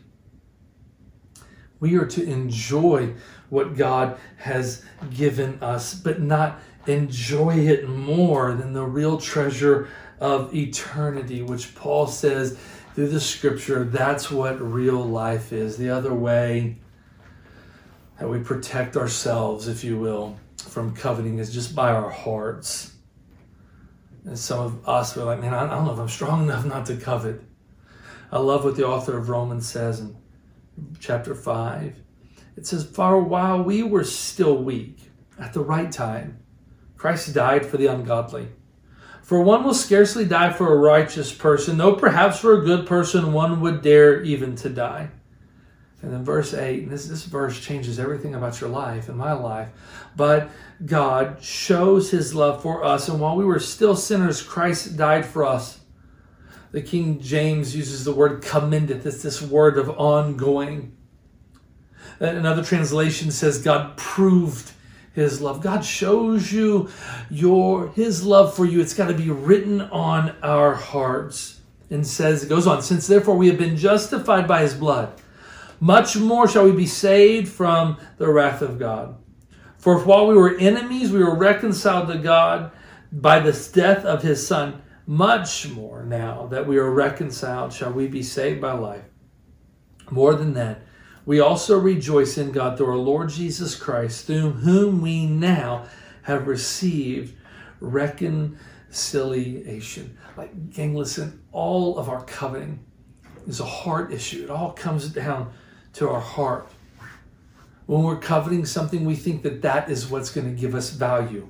We 1.78 1.96
are 1.96 2.06
to 2.06 2.24
enjoy 2.24 3.14
what 3.50 3.76
God 3.76 4.18
has 4.38 4.84
given 5.14 5.62
us, 5.62 5.94
but 5.94 6.20
not 6.20 6.60
enjoy 6.86 7.58
it 7.58 7.88
more 7.88 8.54
than 8.54 8.72
the 8.72 8.84
real 8.84 9.18
treasure 9.18 9.88
of 10.20 10.54
eternity, 10.54 11.42
which 11.42 11.74
Paul 11.74 12.06
says 12.06 12.58
through 12.94 13.08
the 13.08 13.20
scripture, 13.20 13.84
that's 13.84 14.30
what 14.30 14.60
real 14.60 15.04
life 15.04 15.52
is. 15.52 15.76
The 15.76 15.90
other 15.90 16.14
way 16.14 16.78
that 18.18 18.28
we 18.28 18.40
protect 18.40 18.96
ourselves, 18.96 19.68
if 19.68 19.84
you 19.84 19.98
will, 19.98 20.38
from 20.56 20.94
coveting 20.94 21.38
is 21.38 21.52
just 21.52 21.74
by 21.74 21.92
our 21.92 22.08
hearts. 22.08 22.94
And 24.24 24.38
some 24.38 24.60
of 24.60 24.88
us 24.88 25.16
are 25.16 25.24
like, 25.24 25.40
man, 25.40 25.54
I 25.54 25.68
don't 25.68 25.84
know 25.84 25.92
if 25.92 25.98
I'm 25.98 26.08
strong 26.08 26.44
enough 26.44 26.64
not 26.64 26.86
to 26.86 26.96
covet. 26.96 27.42
I 28.32 28.38
love 28.38 28.64
what 28.64 28.76
the 28.76 28.86
author 28.86 29.16
of 29.16 29.28
Romans 29.28 29.68
says 29.68 30.00
in 30.00 30.16
chapter 30.98 31.34
5. 31.34 32.00
It 32.56 32.66
says, 32.66 32.84
For 32.84 33.20
while 33.22 33.62
we 33.62 33.82
were 33.82 34.04
still 34.04 34.56
weak, 34.56 35.10
at 35.38 35.52
the 35.52 35.60
right 35.60 35.92
time, 35.92 36.38
Christ 36.96 37.34
died 37.34 37.66
for 37.66 37.76
the 37.76 37.86
ungodly. 37.86 38.48
For 39.22 39.42
one 39.42 39.64
will 39.64 39.74
scarcely 39.74 40.24
die 40.24 40.52
for 40.52 40.72
a 40.72 40.76
righteous 40.76 41.32
person, 41.32 41.78
though 41.78 41.96
perhaps 41.96 42.38
for 42.38 42.54
a 42.54 42.64
good 42.64 42.86
person 42.86 43.32
one 43.32 43.60
would 43.60 43.82
dare 43.82 44.22
even 44.22 44.54
to 44.56 44.68
die. 44.68 45.10
And 46.02 46.12
then 46.12 46.24
verse 46.24 46.54
8, 46.54 46.84
and 46.84 46.92
this, 46.92 47.06
this 47.06 47.24
verse 47.24 47.58
changes 47.58 47.98
everything 47.98 48.36
about 48.36 48.60
your 48.60 48.70
life 48.70 49.08
and 49.08 49.18
my 49.18 49.32
life. 49.32 49.68
But 50.14 50.50
God 50.84 51.42
shows 51.42 52.10
his 52.10 52.34
love 52.34 52.62
for 52.62 52.84
us, 52.84 53.08
and 53.08 53.18
while 53.18 53.34
we 53.34 53.44
were 53.44 53.58
still 53.58 53.96
sinners, 53.96 54.42
Christ 54.42 54.96
died 54.96 55.26
for 55.26 55.44
us. 55.44 55.80
The 56.70 56.82
King 56.82 57.20
James 57.20 57.74
uses 57.74 58.04
the 58.04 58.12
word 58.12 58.42
commendeth. 58.42 59.06
It's 59.06 59.22
this 59.22 59.42
word 59.42 59.78
of 59.78 59.88
ongoing. 59.90 60.96
Another 62.20 62.62
translation 62.62 63.30
says 63.30 63.58
God 63.58 63.96
proved 63.96 64.70
his 65.16 65.40
love. 65.40 65.60
God 65.60 65.84
shows 65.84 66.52
you 66.52 66.88
your 67.28 67.88
his 67.88 68.24
love 68.24 68.54
for 68.54 68.64
you. 68.64 68.80
It's 68.80 68.94
got 68.94 69.08
to 69.08 69.14
be 69.14 69.30
written 69.30 69.80
on 69.80 70.36
our 70.44 70.74
hearts. 70.74 71.54
And 71.88 72.04
says 72.04 72.42
it 72.42 72.48
goes 72.48 72.66
on, 72.66 72.82
since 72.82 73.06
therefore 73.06 73.36
we 73.36 73.46
have 73.46 73.58
been 73.58 73.76
justified 73.76 74.48
by 74.48 74.62
his 74.62 74.74
blood, 74.74 75.20
much 75.78 76.16
more 76.16 76.48
shall 76.48 76.64
we 76.64 76.72
be 76.72 76.84
saved 76.84 77.46
from 77.48 77.98
the 78.18 78.28
wrath 78.28 78.60
of 78.60 78.76
God. 78.76 79.16
For 79.78 80.00
while 80.00 80.26
we 80.26 80.34
were 80.34 80.56
enemies, 80.58 81.12
we 81.12 81.22
were 81.22 81.36
reconciled 81.36 82.08
to 82.08 82.18
God 82.18 82.72
by 83.12 83.38
the 83.38 83.52
death 83.72 84.04
of 84.04 84.24
his 84.24 84.44
son, 84.44 84.82
much 85.06 85.68
more 85.68 86.04
now 86.04 86.48
that 86.48 86.66
we 86.66 86.76
are 86.76 86.90
reconciled 86.90 87.72
shall 87.72 87.92
we 87.92 88.08
be 88.08 88.24
saved 88.24 88.60
by 88.60 88.72
life. 88.72 89.04
More 90.10 90.34
than 90.34 90.54
that, 90.54 90.82
we 91.26 91.40
also 91.40 91.78
rejoice 91.78 92.38
in 92.38 92.52
God 92.52 92.78
through 92.78 92.90
our 92.90 92.96
Lord 92.96 93.28
Jesus 93.28 93.74
Christ, 93.74 94.26
through 94.26 94.52
whom 94.52 95.02
we 95.02 95.26
now 95.26 95.86
have 96.22 96.46
received 96.46 97.34
reconciliation. 97.80 100.16
Like, 100.36 100.70
gang, 100.70 100.94
listen, 100.94 101.42
all 101.50 101.98
of 101.98 102.08
our 102.08 102.22
coveting 102.24 102.84
is 103.48 103.58
a 103.58 103.64
heart 103.64 104.12
issue. 104.12 104.44
It 104.44 104.50
all 104.50 104.70
comes 104.72 105.08
down 105.08 105.52
to 105.94 106.08
our 106.08 106.20
heart. 106.20 106.70
When 107.86 108.04
we're 108.04 108.18
coveting 108.18 108.64
something, 108.64 109.04
we 109.04 109.16
think 109.16 109.42
that 109.42 109.62
that 109.62 109.90
is 109.90 110.08
what's 110.08 110.30
going 110.30 110.54
to 110.54 110.60
give 110.60 110.76
us 110.76 110.90
value. 110.90 111.48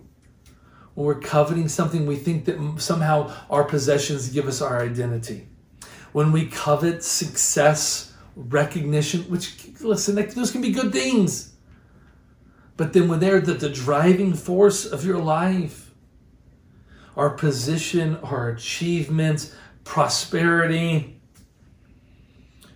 When 0.94 1.06
we're 1.06 1.20
coveting 1.20 1.68
something, 1.68 2.06
we 2.06 2.16
think 2.16 2.46
that 2.46 2.80
somehow 2.80 3.30
our 3.50 3.64
possessions 3.64 4.30
give 4.30 4.46
us 4.46 4.62
our 4.62 4.82
identity. 4.82 5.48
When 6.12 6.32
we 6.32 6.46
covet 6.46 7.04
success, 7.04 8.14
recognition, 8.36 9.22
which, 9.22 9.56
listen, 9.80 10.14
those 10.14 10.50
can 10.50 10.60
be 10.60 10.70
good 10.70 10.92
things. 10.92 11.54
But 12.76 12.92
then 12.92 13.08
when 13.08 13.18
they're 13.18 13.40
the, 13.40 13.54
the 13.54 13.70
driving 13.70 14.34
force 14.34 14.84
of 14.84 15.04
your 15.04 15.18
life, 15.18 15.90
our 17.16 17.30
position, 17.30 18.16
our 18.16 18.50
achievements, 18.50 19.54
prosperity, 19.84 21.18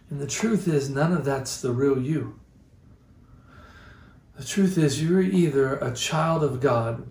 and 0.09 0.21
the 0.21 0.27
truth 0.27 0.67
is, 0.67 0.89
none 0.89 1.13
of 1.13 1.25
that's 1.25 1.61
the 1.61 1.71
real 1.71 2.01
you. 2.01 2.41
The 4.37 4.45
truth 4.45 4.79
is, 4.79 5.03
you're 5.03 5.21
either 5.21 5.77
a 5.77 5.95
child 5.95 6.43
of 6.43 6.61
God 6.61 7.07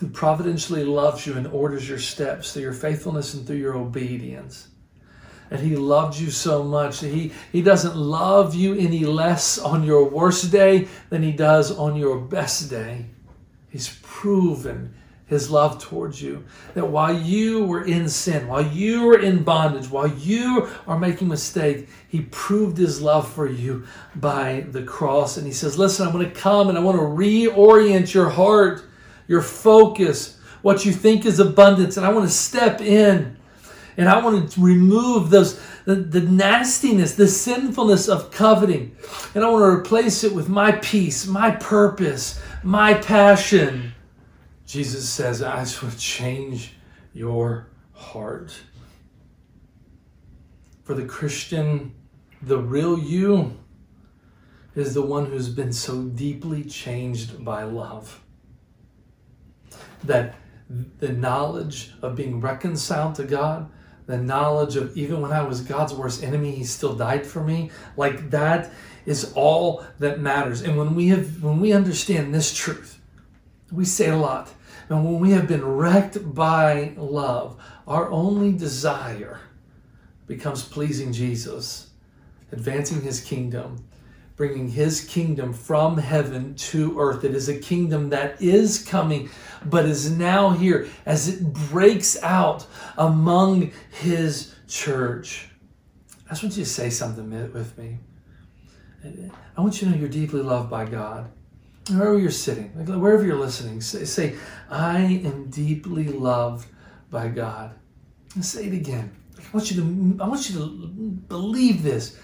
who 0.00 0.08
providentially 0.08 0.84
loves 0.84 1.26
you 1.26 1.34
and 1.34 1.46
orders 1.46 1.88
your 1.88 1.98
steps 1.98 2.52
through 2.52 2.62
your 2.62 2.72
faithfulness 2.72 3.34
and 3.34 3.46
through 3.46 3.56
your 3.56 3.76
obedience 3.76 4.68
and 5.50 5.60
he 5.60 5.76
loved 5.76 6.18
you 6.18 6.30
so 6.30 6.62
much. 6.62 7.00
He, 7.00 7.32
he 7.52 7.62
doesn't 7.62 7.96
love 7.96 8.54
you 8.54 8.74
any 8.74 9.04
less 9.04 9.58
on 9.58 9.84
your 9.84 10.04
worst 10.08 10.50
day 10.50 10.88
than 11.10 11.22
he 11.22 11.32
does 11.32 11.76
on 11.76 11.96
your 11.96 12.18
best 12.18 12.70
day. 12.70 13.06
He's 13.70 13.98
proven 14.02 14.94
his 15.26 15.50
love 15.50 15.78
towards 15.78 16.20
you. 16.22 16.44
That 16.74 16.88
while 16.88 17.16
you 17.16 17.64
were 17.64 17.84
in 17.84 18.08
sin, 18.08 18.48
while 18.48 18.66
you 18.66 19.04
were 19.04 19.18
in 19.18 19.42
bondage, 19.42 19.90
while 19.90 20.08
you 20.08 20.68
are 20.86 20.98
making 20.98 21.28
mistake, 21.28 21.88
he 22.08 22.22
proved 22.22 22.78
his 22.78 23.00
love 23.00 23.30
for 23.30 23.46
you 23.46 23.86
by 24.16 24.66
the 24.70 24.82
cross. 24.82 25.36
And 25.36 25.46
he 25.46 25.52
says, 25.52 25.78
listen, 25.78 26.06
I'm 26.06 26.12
going 26.14 26.28
to 26.28 26.40
come 26.40 26.68
and 26.68 26.78
I 26.78 26.80
want 26.80 26.96
to 26.96 27.02
reorient 27.02 28.12
your 28.14 28.30
heart, 28.30 28.84
your 29.26 29.42
focus, 29.42 30.38
what 30.62 30.84
you 30.84 30.92
think 30.92 31.26
is 31.26 31.38
abundance. 31.38 31.96
And 31.98 32.06
I 32.06 32.12
want 32.12 32.26
to 32.26 32.34
step 32.34 32.80
in 32.80 33.37
and 33.98 34.08
I 34.08 34.22
want 34.22 34.52
to 34.52 34.60
remove 34.60 35.28
those 35.28 35.60
the, 35.84 35.96
the 35.96 36.20
nastiness, 36.20 37.16
the 37.16 37.26
sinfulness 37.26 38.08
of 38.08 38.30
coveting. 38.30 38.96
And 39.34 39.42
I 39.42 39.50
want 39.50 39.62
to 39.62 39.80
replace 39.80 40.22
it 40.22 40.32
with 40.32 40.48
my 40.48 40.72
peace, 40.72 41.26
my 41.26 41.50
purpose, 41.50 42.40
my 42.62 42.94
passion. 42.94 43.92
Jesus 44.66 45.08
says, 45.08 45.42
I 45.42 45.64
to 45.64 45.98
change 45.98 46.74
your 47.12 47.70
heart. 47.92 48.56
For 50.84 50.94
the 50.94 51.04
Christian, 51.04 51.92
the 52.40 52.58
real 52.58 52.98
you 52.98 53.58
is 54.76 54.94
the 54.94 55.02
one 55.02 55.26
who's 55.26 55.48
been 55.48 55.72
so 55.72 56.04
deeply 56.04 56.62
changed 56.62 57.44
by 57.44 57.64
love 57.64 58.22
that 60.04 60.36
the 60.68 61.08
knowledge 61.08 61.92
of 62.00 62.14
being 62.14 62.40
reconciled 62.40 63.16
to 63.16 63.24
God 63.24 63.70
the 64.08 64.16
knowledge 64.16 64.74
of 64.74 64.96
even 64.96 65.20
when 65.20 65.32
I 65.32 65.42
was 65.42 65.60
God's 65.60 65.92
worst 65.92 66.24
enemy, 66.24 66.52
He 66.52 66.64
still 66.64 66.94
died 66.94 67.26
for 67.26 67.44
me. 67.44 67.70
Like 67.96 68.30
that 68.30 68.72
is 69.04 69.32
all 69.34 69.84
that 69.98 70.18
matters. 70.18 70.62
And 70.62 70.76
when 70.76 70.94
we 70.94 71.08
have 71.08 71.42
when 71.42 71.60
we 71.60 71.72
understand 71.72 72.34
this 72.34 72.52
truth, 72.52 72.98
we 73.70 73.84
say 73.84 74.08
a 74.08 74.16
lot. 74.16 74.52
And 74.88 75.04
when 75.04 75.20
we 75.20 75.32
have 75.32 75.46
been 75.46 75.64
wrecked 75.64 76.34
by 76.34 76.94
love, 76.96 77.60
our 77.86 78.10
only 78.10 78.52
desire 78.52 79.40
becomes 80.26 80.64
pleasing 80.64 81.12
Jesus, 81.12 81.90
advancing 82.50 83.02
His 83.02 83.20
kingdom, 83.20 83.84
bringing 84.38 84.68
his 84.68 85.04
kingdom 85.04 85.52
from 85.52 85.98
heaven 85.98 86.54
to 86.54 86.98
earth. 86.98 87.24
It 87.24 87.34
is 87.34 87.48
a 87.48 87.58
kingdom 87.58 88.10
that 88.10 88.40
is 88.40 88.84
coming, 88.84 89.30
but 89.66 89.84
is 89.84 90.12
now 90.12 90.50
here 90.50 90.88
as 91.04 91.28
it 91.28 91.52
breaks 91.52 92.22
out 92.22 92.64
among 92.96 93.72
his 93.90 94.54
church. 94.68 95.48
I 96.26 96.30
just 96.30 96.44
want 96.44 96.56
you 96.56 96.62
to 96.62 96.70
say 96.70 96.88
something 96.88 97.28
with 97.52 97.76
me. 97.76 97.98
I 99.56 99.60
want 99.60 99.82
you 99.82 99.88
to 99.88 99.92
know 99.92 100.00
you're 100.00 100.08
deeply 100.08 100.40
loved 100.40 100.70
by 100.70 100.84
God. 100.84 101.30
Wherever 101.90 102.18
you're 102.18 102.30
sitting, 102.30 102.68
wherever 103.00 103.24
you're 103.24 103.38
listening, 103.38 103.80
say, 103.80 104.04
say 104.04 104.36
I 104.70 105.00
am 105.00 105.50
deeply 105.50 106.04
loved 106.04 106.68
by 107.10 107.26
God. 107.26 107.74
And 108.36 108.44
say 108.44 108.66
it 108.66 108.74
again. 108.74 109.10
I 109.36 109.56
want 109.56 109.70
you 109.70 109.80
to, 109.80 110.22
I 110.22 110.28
want 110.28 110.48
you 110.48 110.58
to 110.58 110.68
believe 111.28 111.82
this. 111.82 112.18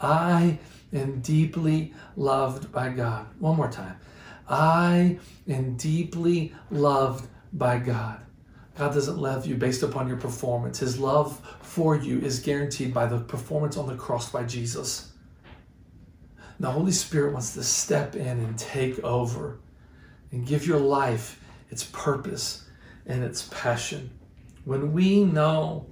I 0.00 0.58
am 0.92 1.20
deeply 1.20 1.94
loved 2.16 2.72
by 2.72 2.90
God. 2.90 3.26
One 3.38 3.56
more 3.56 3.70
time. 3.70 3.96
I 4.48 5.18
am 5.48 5.76
deeply 5.76 6.52
loved 6.70 7.28
by 7.52 7.78
God. 7.78 8.20
God 8.76 8.94
doesn't 8.94 9.18
love 9.18 9.46
you 9.46 9.56
based 9.56 9.82
upon 9.82 10.08
your 10.08 10.16
performance. 10.16 10.78
His 10.78 10.98
love 10.98 11.40
for 11.60 11.96
you 11.96 12.18
is 12.20 12.40
guaranteed 12.40 12.94
by 12.94 13.06
the 13.06 13.18
performance 13.18 13.76
on 13.76 13.86
the 13.86 13.96
cross 13.96 14.30
by 14.30 14.44
Jesus. 14.44 15.12
The 16.58 16.70
Holy 16.70 16.92
Spirit 16.92 17.32
wants 17.32 17.54
to 17.54 17.62
step 17.62 18.16
in 18.16 18.26
and 18.26 18.58
take 18.58 18.98
over 19.04 19.60
and 20.32 20.46
give 20.46 20.66
your 20.66 20.78
life 20.78 21.40
its 21.70 21.84
purpose 21.84 22.66
and 23.06 23.24
its 23.24 23.48
passion. 23.50 24.10
When 24.64 24.92
we 24.92 25.24
know 25.24 25.86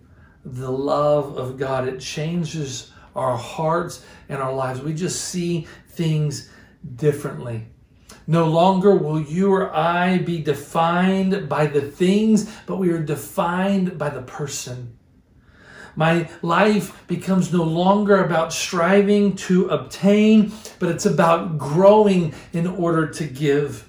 the 0.44 0.70
love 0.70 1.36
of 1.36 1.58
God, 1.58 1.88
it 1.88 2.00
changes 2.00 2.92
our 3.18 3.36
hearts 3.36 4.04
and 4.28 4.40
our 4.40 4.54
lives. 4.54 4.80
We 4.80 4.94
just 4.94 5.26
see 5.26 5.66
things 5.88 6.48
differently. 6.96 7.66
No 8.26 8.46
longer 8.46 8.94
will 8.94 9.20
you 9.20 9.52
or 9.52 9.74
I 9.74 10.18
be 10.18 10.42
defined 10.42 11.48
by 11.48 11.66
the 11.66 11.80
things, 11.80 12.50
but 12.66 12.76
we 12.76 12.90
are 12.90 13.02
defined 13.02 13.98
by 13.98 14.10
the 14.10 14.22
person. 14.22 14.98
My 15.96 16.30
life 16.42 17.06
becomes 17.08 17.52
no 17.52 17.64
longer 17.64 18.22
about 18.22 18.52
striving 18.52 19.34
to 19.36 19.68
obtain, 19.68 20.52
but 20.78 20.90
it's 20.90 21.06
about 21.06 21.58
growing 21.58 22.34
in 22.52 22.66
order 22.66 23.08
to 23.08 23.24
give. 23.24 23.87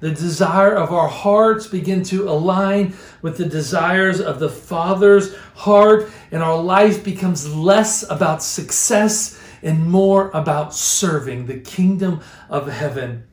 The 0.00 0.10
desire 0.10 0.74
of 0.74 0.92
our 0.92 1.08
hearts 1.08 1.66
begin 1.66 2.02
to 2.04 2.28
align 2.28 2.94
with 3.20 3.36
the 3.36 3.44
desires 3.44 4.20
of 4.20 4.40
the 4.40 4.48
Father's 4.48 5.36
heart, 5.54 6.10
and 6.32 6.42
our 6.42 6.60
life 6.60 7.04
becomes 7.04 7.54
less 7.54 8.02
about 8.10 8.42
success 8.42 9.38
and 9.62 9.86
more 9.86 10.30
about 10.30 10.74
serving 10.74 11.46
the 11.46 11.60
kingdom 11.60 12.20
of 12.48 12.66
heaven. 12.66 13.24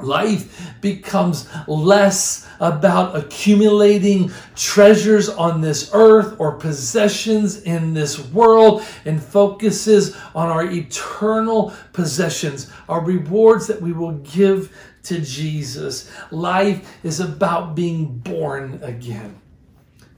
Life 0.00 0.80
becomes 0.80 1.48
less 1.66 2.48
about 2.60 3.16
accumulating 3.16 4.30
treasures 4.54 5.28
on 5.28 5.60
this 5.60 5.90
earth 5.92 6.36
or 6.38 6.52
possessions 6.52 7.62
in 7.62 7.94
this 7.94 8.18
world 8.30 8.84
and 9.04 9.20
focuses 9.20 10.16
on 10.36 10.48
our 10.48 10.64
eternal 10.64 11.72
possessions, 11.92 12.70
our 12.88 13.04
rewards 13.04 13.66
that 13.66 13.82
we 13.82 13.92
will 13.92 14.12
give 14.18 14.72
to 15.08 15.20
Jesus. 15.20 16.10
Life 16.30 16.98
is 17.02 17.20
about 17.20 17.74
being 17.74 18.18
born 18.18 18.80
again. 18.82 19.40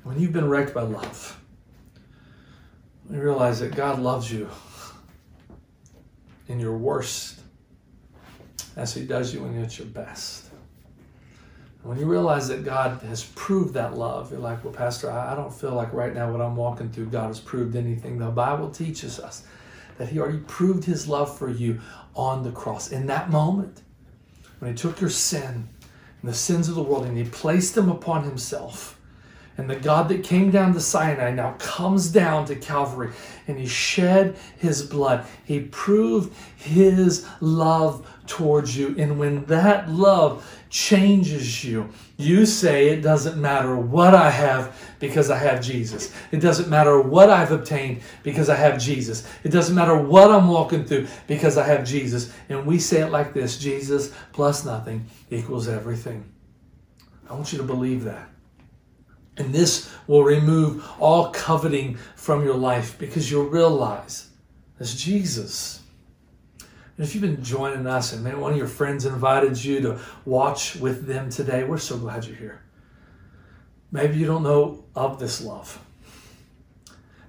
When 0.02 0.18
you've 0.18 0.32
been 0.32 0.48
wrecked 0.48 0.74
by 0.74 0.82
love, 0.82 1.40
you 3.10 3.20
realize 3.20 3.60
that 3.60 3.74
God 3.74 3.98
loves 3.98 4.32
you 4.32 4.48
in 6.48 6.58
your 6.58 6.76
worst 6.76 7.40
as 8.76 8.94
He 8.94 9.04
does 9.04 9.32
you 9.34 9.42
when 9.42 9.54
you're 9.54 9.64
at 9.64 9.78
your 9.78 9.88
best. 9.88 10.46
When 11.82 11.98
you 11.98 12.06
realize 12.06 12.48
that 12.48 12.64
God 12.64 13.00
has 13.02 13.24
proved 13.24 13.74
that 13.74 13.96
love, 13.96 14.30
you're 14.30 14.40
like, 14.40 14.62
well, 14.64 14.72
Pastor, 14.72 15.10
I 15.10 15.34
don't 15.34 15.52
feel 15.52 15.74
like 15.74 15.92
right 15.92 16.12
now 16.14 16.30
what 16.30 16.40
I'm 16.40 16.56
walking 16.56 16.90
through, 16.90 17.06
God 17.06 17.28
has 17.28 17.40
proved 17.40 17.74
anything. 17.74 18.18
The 18.18 18.30
Bible 18.30 18.70
teaches 18.70 19.18
us 19.18 19.44
that 19.96 20.08
He 20.08 20.18
already 20.18 20.40
proved 20.40 20.84
His 20.84 21.08
love 21.08 21.36
for 21.36 21.48
you 21.48 21.80
on 22.14 22.42
the 22.42 22.52
cross. 22.52 22.92
In 22.92 23.06
that 23.06 23.30
moment, 23.30 23.82
when 24.60 24.70
He 24.70 24.76
took 24.76 25.00
your 25.00 25.10
sin 25.10 25.68
and 26.22 26.30
the 26.30 26.34
sins 26.34 26.68
of 26.68 26.76
the 26.76 26.82
world 26.82 27.06
and 27.06 27.18
He 27.18 27.24
placed 27.24 27.74
them 27.74 27.88
upon 27.88 28.24
Himself. 28.24 28.99
And 29.56 29.68
the 29.68 29.76
God 29.76 30.08
that 30.08 30.24
came 30.24 30.50
down 30.50 30.72
to 30.72 30.80
Sinai 30.80 31.32
now 31.32 31.54
comes 31.58 32.08
down 32.08 32.46
to 32.46 32.56
Calvary 32.56 33.10
and 33.46 33.58
he 33.58 33.66
shed 33.66 34.36
his 34.56 34.82
blood. 34.82 35.26
He 35.44 35.60
proved 35.60 36.34
his 36.56 37.26
love 37.40 38.08
towards 38.26 38.74
you. 38.74 38.94
And 38.96 39.18
when 39.18 39.44
that 39.46 39.90
love 39.90 40.48
changes 40.70 41.62
you, 41.62 41.90
you 42.16 42.46
say, 42.46 42.88
It 42.88 43.02
doesn't 43.02 43.38
matter 43.38 43.76
what 43.76 44.14
I 44.14 44.30
have 44.30 44.74
because 44.98 45.30
I 45.30 45.36
have 45.36 45.60
Jesus. 45.60 46.14
It 46.30 46.38
doesn't 46.38 46.70
matter 46.70 46.98
what 47.00 47.28
I've 47.28 47.52
obtained 47.52 48.00
because 48.22 48.48
I 48.48 48.56
have 48.56 48.80
Jesus. 48.80 49.28
It 49.44 49.50
doesn't 49.50 49.74
matter 49.74 49.96
what 49.96 50.30
I'm 50.30 50.48
walking 50.48 50.84
through 50.84 51.08
because 51.26 51.58
I 51.58 51.66
have 51.66 51.84
Jesus. 51.84 52.32
And 52.48 52.64
we 52.64 52.78
say 52.78 53.02
it 53.02 53.10
like 53.10 53.34
this 53.34 53.58
Jesus 53.58 54.10
plus 54.32 54.64
nothing 54.64 55.06
equals 55.28 55.68
everything. 55.68 56.24
I 57.28 57.34
want 57.34 57.52
you 57.52 57.58
to 57.58 57.64
believe 57.64 58.04
that. 58.04 58.29
And 59.40 59.54
this 59.54 59.90
will 60.06 60.22
remove 60.22 60.88
all 61.00 61.30
coveting 61.30 61.96
from 62.14 62.44
your 62.44 62.54
life 62.54 62.98
because 62.98 63.30
you'll 63.30 63.48
realize 63.48 64.28
it's 64.78 64.94
Jesus 64.94 65.80
and 67.00 67.08
if 67.08 67.14
you've 67.14 67.22
been 67.22 67.42
joining 67.42 67.86
us 67.86 68.12
and 68.12 68.22
maybe 68.22 68.36
one 68.36 68.52
of 68.52 68.58
your 68.58 68.66
friends 68.66 69.06
invited 69.06 69.64
you 69.64 69.80
to 69.80 69.98
watch 70.26 70.76
with 70.76 71.06
them 71.06 71.30
today, 71.30 71.64
we're 71.64 71.78
so 71.78 71.96
glad 71.96 72.26
you're 72.26 72.36
here. 72.36 72.60
Maybe 73.90 74.18
you 74.18 74.26
don't 74.26 74.42
know 74.42 74.84
of 74.94 75.18
this 75.18 75.40
love. 75.40 75.82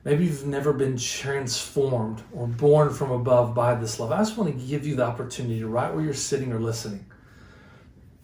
Maybe 0.03 0.26
you've 0.26 0.45
never 0.45 0.74
been 0.74 0.97
transformed 0.97 2.22
or 2.34 2.47
born 2.47 2.89
from 2.89 3.12
above 3.12 3.55
by 3.55 3.76
this 3.76 3.97
love. 3.97 4.12
I 4.12 4.18
just 4.18 4.36
want 4.38 4.51
to 4.51 4.68
give 4.68 4.86
you 4.86 4.97
the 4.97 5.05
opportunity, 5.05 5.64
right 5.64 5.93
where 5.93 6.03
you're 6.03 6.14
sitting 6.14 6.51
or 6.51 6.59
listening. 6.59 7.05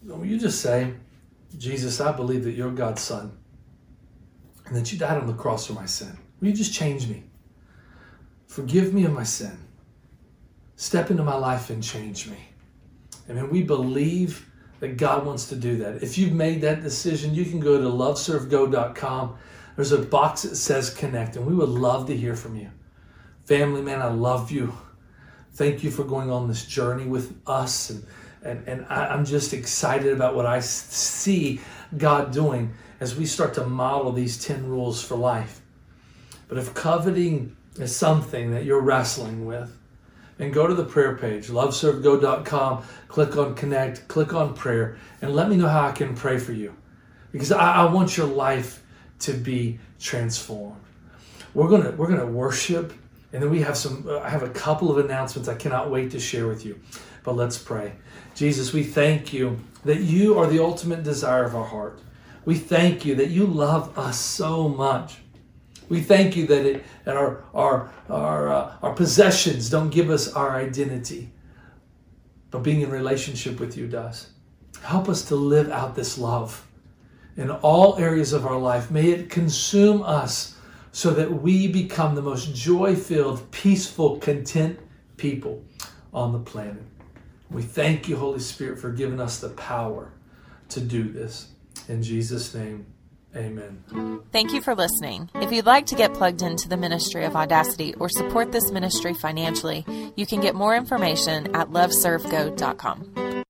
You 0.04 0.38
just 0.38 0.60
say, 0.60 0.92
Jesus, 1.56 1.98
I 1.98 2.12
believe 2.12 2.44
that 2.44 2.52
you're 2.52 2.72
God's 2.72 3.00
Son 3.00 3.32
and 4.68 4.76
that 4.76 4.92
you 4.92 4.98
died 4.98 5.18
on 5.18 5.26
the 5.26 5.34
cross 5.34 5.66
for 5.66 5.72
my 5.72 5.86
sin? 5.86 6.16
Will 6.40 6.48
you 6.48 6.54
just 6.54 6.72
change 6.72 7.08
me? 7.08 7.24
Forgive 8.46 8.94
me 8.94 9.04
of 9.04 9.12
my 9.12 9.24
sin. 9.24 9.58
Step 10.76 11.10
into 11.10 11.24
my 11.24 11.34
life 11.34 11.70
and 11.70 11.82
change 11.82 12.28
me. 12.28 12.38
I 13.28 13.32
mean, 13.32 13.50
we 13.50 13.62
believe 13.62 14.48
that 14.80 14.96
God 14.96 15.26
wants 15.26 15.48
to 15.48 15.56
do 15.56 15.76
that. 15.78 16.02
If 16.02 16.16
you've 16.16 16.32
made 16.32 16.60
that 16.60 16.82
decision, 16.82 17.34
you 17.34 17.44
can 17.44 17.60
go 17.60 17.78
to 17.78 17.86
loveservego.com. 17.86 19.36
There's 19.76 19.92
a 19.92 19.98
box 19.98 20.42
that 20.42 20.56
says 20.56 20.90
connect, 20.90 21.36
and 21.36 21.46
we 21.46 21.54
would 21.54 21.68
love 21.68 22.06
to 22.06 22.16
hear 22.16 22.36
from 22.36 22.56
you. 22.56 22.70
Family, 23.44 23.82
man, 23.82 24.00
I 24.00 24.08
love 24.08 24.50
you. 24.50 24.72
Thank 25.54 25.82
you 25.82 25.90
for 25.90 26.04
going 26.04 26.30
on 26.30 26.46
this 26.46 26.64
journey 26.64 27.06
with 27.06 27.36
us. 27.46 27.90
And, 27.90 28.06
and, 28.44 28.68
and 28.68 28.86
I, 28.88 29.06
I'm 29.06 29.24
just 29.24 29.52
excited 29.52 30.12
about 30.12 30.34
what 30.36 30.46
I 30.46 30.60
see 30.60 31.60
God 31.96 32.30
doing 32.30 32.74
as 33.00 33.16
we 33.16 33.26
start 33.26 33.54
to 33.54 33.64
model 33.64 34.12
these 34.12 34.42
10 34.44 34.68
rules 34.68 35.02
for 35.02 35.16
life. 35.16 35.60
But 36.48 36.58
if 36.58 36.74
coveting 36.74 37.56
is 37.76 37.94
something 37.94 38.50
that 38.52 38.64
you're 38.64 38.80
wrestling 38.80 39.46
with, 39.46 39.76
then 40.38 40.52
go 40.52 40.66
to 40.66 40.74
the 40.74 40.84
prayer 40.84 41.16
page, 41.16 41.48
loveservego.com, 41.48 42.84
click 43.08 43.36
on 43.36 43.54
connect, 43.54 44.08
click 44.08 44.32
on 44.32 44.54
prayer, 44.54 44.96
and 45.20 45.34
let 45.34 45.48
me 45.48 45.56
know 45.56 45.68
how 45.68 45.86
I 45.88 45.92
can 45.92 46.14
pray 46.14 46.38
for 46.38 46.52
you. 46.52 46.74
Because 47.32 47.52
I, 47.52 47.74
I 47.74 47.92
want 47.92 48.16
your 48.16 48.26
life 48.26 48.82
to 49.20 49.32
be 49.32 49.78
transformed. 50.00 50.80
We're 51.54 51.68
gonna 51.68 51.90
we're 51.92 52.06
gonna 52.06 52.26
worship, 52.26 52.92
and 53.32 53.42
then 53.42 53.50
we 53.50 53.60
have 53.62 53.76
some. 53.76 54.06
Uh, 54.08 54.20
I 54.20 54.30
have 54.30 54.42
a 54.42 54.48
couple 54.48 54.90
of 54.90 55.04
announcements 55.04 55.48
I 55.48 55.54
cannot 55.54 55.90
wait 55.90 56.12
to 56.12 56.20
share 56.20 56.46
with 56.46 56.64
you. 56.64 56.78
But 57.24 57.34
let's 57.34 57.58
pray. 57.58 57.92
Jesus, 58.34 58.72
we 58.72 58.84
thank 58.84 59.32
you 59.32 59.58
that 59.84 60.00
you 60.00 60.38
are 60.38 60.46
the 60.46 60.62
ultimate 60.62 61.02
desire 61.02 61.44
of 61.44 61.56
our 61.56 61.64
heart. 61.64 61.98
We 62.48 62.54
thank 62.54 63.04
you 63.04 63.14
that 63.16 63.28
you 63.28 63.44
love 63.44 63.98
us 63.98 64.18
so 64.18 64.70
much. 64.70 65.18
We 65.90 66.00
thank 66.00 66.34
you 66.34 66.46
that, 66.46 66.64
it, 66.64 66.84
that 67.04 67.14
our, 67.14 67.44
our, 67.52 67.92
our, 68.08 68.48
uh, 68.48 68.74
our 68.80 68.94
possessions 68.94 69.68
don't 69.68 69.90
give 69.90 70.08
us 70.08 70.32
our 70.32 70.56
identity, 70.56 71.30
but 72.50 72.62
being 72.62 72.80
in 72.80 72.90
relationship 72.90 73.60
with 73.60 73.76
you 73.76 73.86
does. 73.86 74.30
Help 74.80 75.10
us 75.10 75.26
to 75.26 75.36
live 75.36 75.70
out 75.70 75.94
this 75.94 76.16
love 76.16 76.66
in 77.36 77.50
all 77.50 77.98
areas 77.98 78.32
of 78.32 78.46
our 78.46 78.58
life. 78.58 78.90
May 78.90 79.10
it 79.10 79.28
consume 79.28 80.00
us 80.00 80.56
so 80.90 81.10
that 81.10 81.30
we 81.30 81.68
become 81.68 82.14
the 82.14 82.22
most 82.22 82.54
joy 82.54 82.96
filled, 82.96 83.50
peaceful, 83.50 84.16
content 84.20 84.80
people 85.18 85.62
on 86.14 86.32
the 86.32 86.38
planet. 86.38 86.82
We 87.50 87.60
thank 87.60 88.08
you, 88.08 88.16
Holy 88.16 88.40
Spirit, 88.40 88.78
for 88.78 88.90
giving 88.90 89.20
us 89.20 89.38
the 89.38 89.50
power 89.50 90.12
to 90.70 90.80
do 90.80 91.12
this. 91.12 91.48
In 91.88 92.02
Jesus' 92.02 92.54
name. 92.54 92.86
Amen. 93.36 94.22
Thank 94.32 94.52
you 94.52 94.62
for 94.62 94.74
listening. 94.74 95.30
If 95.34 95.52
you'd 95.52 95.66
like 95.66 95.86
to 95.86 95.94
get 95.94 96.14
plugged 96.14 96.42
into 96.42 96.68
the 96.68 96.76
ministry 96.76 97.24
of 97.24 97.36
Audacity 97.36 97.94
or 97.94 98.08
support 98.08 98.52
this 98.52 98.70
ministry 98.70 99.14
financially, 99.14 99.84
you 100.16 100.26
can 100.26 100.40
get 100.40 100.54
more 100.54 100.74
information 100.74 101.54
at 101.54 101.68
loveservego.com. 101.68 103.44